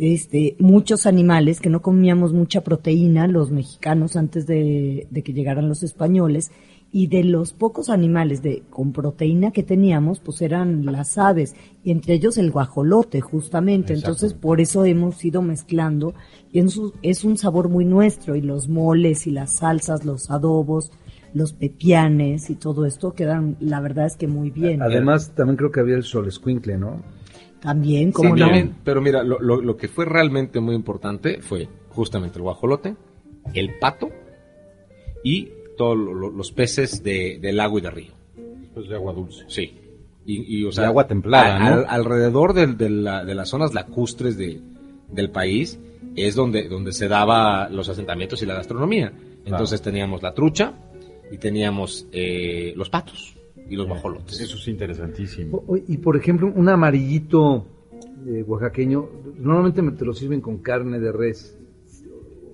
[0.00, 5.68] este, muchos animales, que no comíamos mucha proteína los mexicanos antes de, de que llegaran
[5.68, 6.50] los españoles,
[6.92, 11.90] y de los pocos animales de, con proteína que teníamos, pues eran las aves, y
[11.90, 13.92] entre ellos el guajolote, justamente.
[13.92, 16.14] Entonces, por eso hemos ido mezclando,
[16.50, 20.30] y es un, es un sabor muy nuestro, y los moles, y las salsas, los
[20.30, 20.90] adobos,
[21.34, 24.82] los pepianes y todo esto quedan, la verdad es que muy bien.
[24.82, 27.02] Además, también creo que había el sol escuincle, ¿no?
[27.60, 28.46] También, como Sí, no.
[28.46, 32.96] también, pero mira, lo, lo- lo que fue realmente muy importante fue justamente el guajolote,
[33.54, 34.08] el pato
[35.22, 38.12] y todos lo- lo- los peces de, del lago y de río.
[38.74, 39.44] Pues de agua dulce.
[39.48, 39.76] Sí.
[40.26, 41.66] Y, y, o sea, De agua templada, a- ¿no?
[41.76, 44.60] al- alrededor del- de, la- de las zonas lacustres de,
[45.08, 45.78] del país
[46.16, 49.12] es donde, donde se daba los asentamientos y la gastronomía.
[49.44, 50.74] Entonces teníamos la trucha
[51.30, 53.34] y teníamos eh, los patos
[53.70, 54.38] y los guajolotes.
[54.40, 55.62] Eso es interesantísimo.
[55.66, 57.64] O- Y por ejemplo, un amarillito
[58.26, 59.08] eh, oaxaqueño,
[59.38, 61.56] normalmente me te lo sirven con carne de res.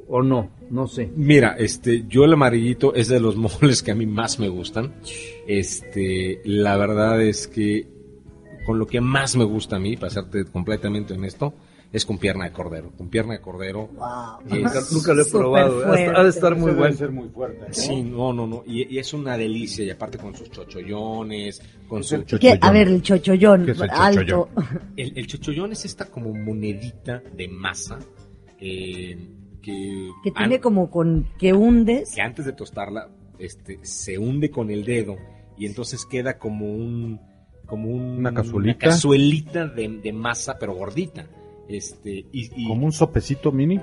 [0.09, 1.11] O no, no sé.
[1.17, 4.93] Mira, este, yo el amarillito es de los moles que a mí más me gustan.
[5.49, 7.89] Este, la verdad es que
[8.64, 11.55] con lo que más me gusta a mí, para serte completamente honesto,
[11.93, 12.91] es con pierna de cordero.
[12.97, 13.89] Con pierna de cordero.
[13.89, 14.41] Wow.
[14.66, 15.80] es- Nunca, lo he probado.
[15.80, 15.87] ¿eh?
[15.87, 16.12] fuerte.
[16.16, 16.97] Ha de estar muy Eso debe bueno.
[16.97, 17.61] ser muy fuerte.
[17.68, 17.74] ¿no?
[17.74, 18.62] Sí, no, no, no.
[18.66, 19.84] Y, y es una delicia.
[19.84, 22.16] Y aparte con sus chochoyones, con su...
[22.16, 22.37] el ¿Qué?
[22.37, 22.59] chochoyón.
[22.62, 24.49] A ver, el chochollón, ¿Qué es el alto.
[24.97, 27.99] El, el chochoyón es esta como monedita de masa
[28.61, 29.16] eh,
[29.62, 30.11] que...
[30.22, 32.14] Que an- tiene como con, que hundes.
[32.14, 33.09] que antes de tostarla
[33.39, 35.16] este, se hunde con el dedo
[35.59, 37.20] y entonces queda como un
[37.66, 38.78] como un- Una cazuelita.
[38.78, 41.26] cazuelita de, de masa pero gordita
[41.69, 43.81] este y, y Como un sopecito mini.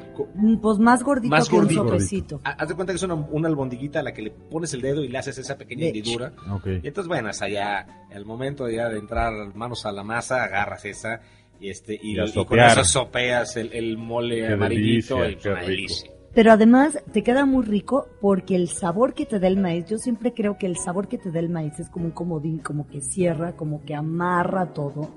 [0.61, 1.81] Pues más gordito Más que gordito.
[1.81, 2.39] un sopecito.
[2.43, 4.81] ha- haz de cuenta que es una, una albondiguita a la que le pones el
[4.81, 6.31] dedo y le haces esa pequeña hendidura
[6.65, 10.85] y entonces bueno hasta ya el momento ya de entrar manos a la masa agarras
[10.85, 11.21] esa
[11.59, 16.09] y este y, Y y con eso sopeas el, el mole Qué amarillito qué delicia.
[16.33, 19.99] Pero además te queda muy rico porque el sabor que te da el maíz, yo
[19.99, 22.87] siempre creo que el sabor que te da el maíz es como un comodín, como
[22.87, 25.11] que cierra, como que amarra todo.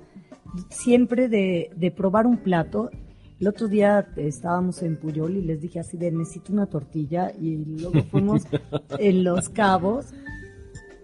[0.71, 2.91] Siempre de, de probar un plato.
[3.39, 7.57] El otro día estábamos en Puyol y les dije así de necesito una tortilla y
[7.57, 8.43] luego fuimos
[8.99, 10.07] en Los Cabos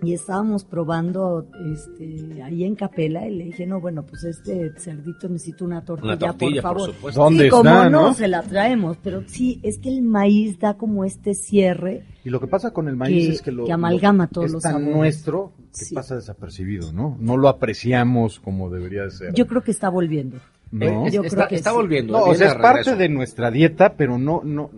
[0.02, 5.28] y estábamos probando este ahí en Capela y le dije, no, bueno, pues este cerdito
[5.28, 7.12] necesita una tortilla, una tortilla por favor.
[7.14, 8.14] ¿Dónde sí, como está, no, no?
[8.14, 12.04] se la traemos, pero sí, es que el maíz da como este cierre.
[12.24, 14.46] Y lo que pasa con el maíz Que- es que lo que amalgama lo- todos
[14.46, 14.96] es los tan sabores.
[14.96, 15.94] nuestro que Sí.
[15.94, 17.16] pasa desapercibido, ¿no?
[17.20, 19.34] No lo apreciamos como debería de ser.
[19.34, 20.38] Yo creo que está volviendo.
[20.70, 21.06] ¿no?
[21.10, 21.76] yo está, creo que está sí.
[21.76, 24.70] volviendo No, o viene sea, es parte de nuestra dieta, pero no, no,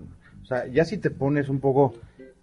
[0.43, 1.95] o sea, ya si te pones un poco,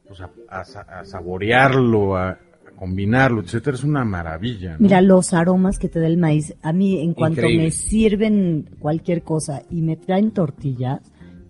[0.07, 2.37] pues, a, a sa- a saborearlo, a
[2.81, 4.77] combinarlo, etcétera, es una maravilla, ¿no?
[4.79, 7.65] Mira, los aromas que te da el maíz, a mí en cuanto Increíble.
[7.65, 10.99] me sirven cualquier cosa y me traen tortillas,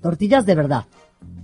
[0.02, 0.84] tortillas de verdad,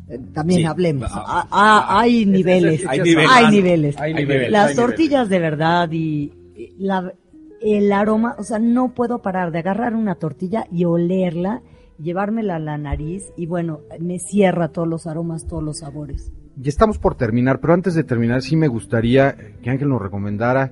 [0.09, 0.65] eh, también Sí.
[0.65, 3.29] hablemos, Ah, Ah, ah, hay niveles, hay niveles.
[3.33, 3.97] hay niveles.
[3.97, 4.75] Hay niveles, Las hay niveles.
[4.75, 7.13] tortillas de verdad y y la,
[7.61, 11.61] el aroma, o sea, no puedo parar de agarrar una tortilla y olerla,
[11.97, 16.31] llevármela a la nariz y bueno, me cierra todos los aromas, todos los sabores.
[16.59, 20.71] Ya estamos por terminar, pero antes de terminar sí me gustaría que Ángel nos recomendara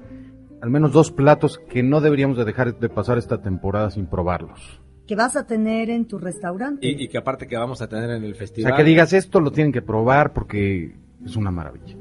[0.62, 4.82] al menos dos platos que no deberíamos de dejar de pasar esta temporada sin probarlos.
[5.06, 6.88] Que vas a tener en tu restaurante.
[6.88, 8.72] Y, y que aparte que vamos a tener en el O festival.
[8.72, 11.96] sea, que digas esto lo tienen que probar porque es una maravilla.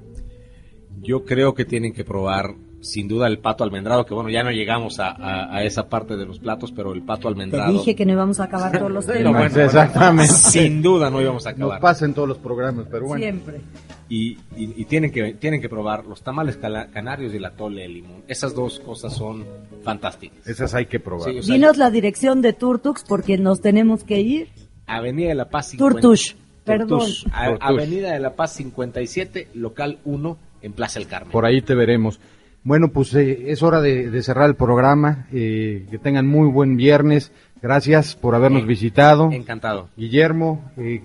[1.03, 2.55] Yo creo que tienen que probar
[2.85, 6.17] sin duda el pato almendrado, que bueno, ya no llegamos a, a- a esa parte
[6.17, 7.73] de los platos, pero el pato Te almendrado.
[7.73, 9.33] dije que no íbamos a acabar todos los No, temas.
[9.53, 10.33] bueno, Exactamente.
[10.35, 11.81] Sin duda no íbamos a Nos acabar.
[11.81, 13.23] pasa en todos los programas, pero bueno.
[13.23, 13.61] Siempre.
[14.09, 17.89] Y, y- y tienen, que, tienen que probar los tamales canarios y el atole de
[17.89, 18.23] limón.
[18.29, 19.45] Esas dos cosas son
[19.83, 20.47] fantásticas.
[20.47, 21.31] Esas hay que probar.
[21.33, 24.49] Sí, o sea, Dinos la dirección de Turtux porque nos tenemos que ir.
[24.87, 27.09] Avenida de la Paz 50 Turtush, perdón.
[27.33, 31.31] Avenida de la Paz 57, local 1, en Plaza El Carmen.
[31.33, 32.21] Por ahí te veremos.
[32.65, 35.27] Bueno, pues eh, es hora de, de cerrar el programa.
[35.33, 37.31] eh, que tengan muy buen viernes.
[37.63, 39.31] Gracias por habernos visitado.
[39.33, 39.89] Encantado.
[39.97, 41.03] Guillermo, eh,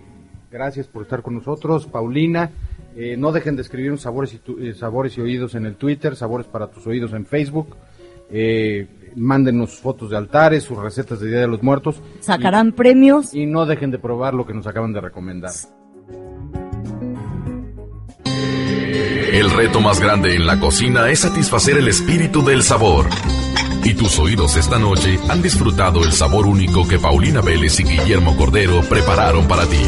[0.51, 1.85] gracias por estar con nosotros.
[1.85, 2.49] Paulina,
[2.95, 6.15] eh, no dejen de escribirnos sabores y, tu- eh, sabores y oídos en el Twitter,
[6.15, 7.75] sabores para tus oídos en Facebook.
[8.31, 12.01] Eh, mándenos fotos de altares, sus recetas de Día de los Muertos.
[12.19, 13.33] Sacarán premios.
[13.33, 15.51] Y, y no dejen de probar lo que nos acaban de recomendar.
[19.31, 23.07] El reto más grande en la cocina es satisfacer el espíritu del sabor.
[23.83, 28.35] Y tus oídos esta noche han disfrutado el sabor único que Paulina Vélez y Guillermo
[28.35, 29.81] Cordero prepararon para ti.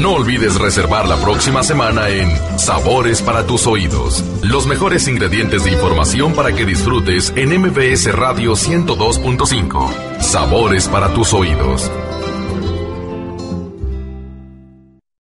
[0.00, 4.24] No olvides reservar la próxima semana en Sabores para tus oídos.
[4.42, 10.20] Los mejores ingredientes de información para que disfrutes en MBS Radio 102.5.
[10.20, 11.90] Sabores para tus oídos.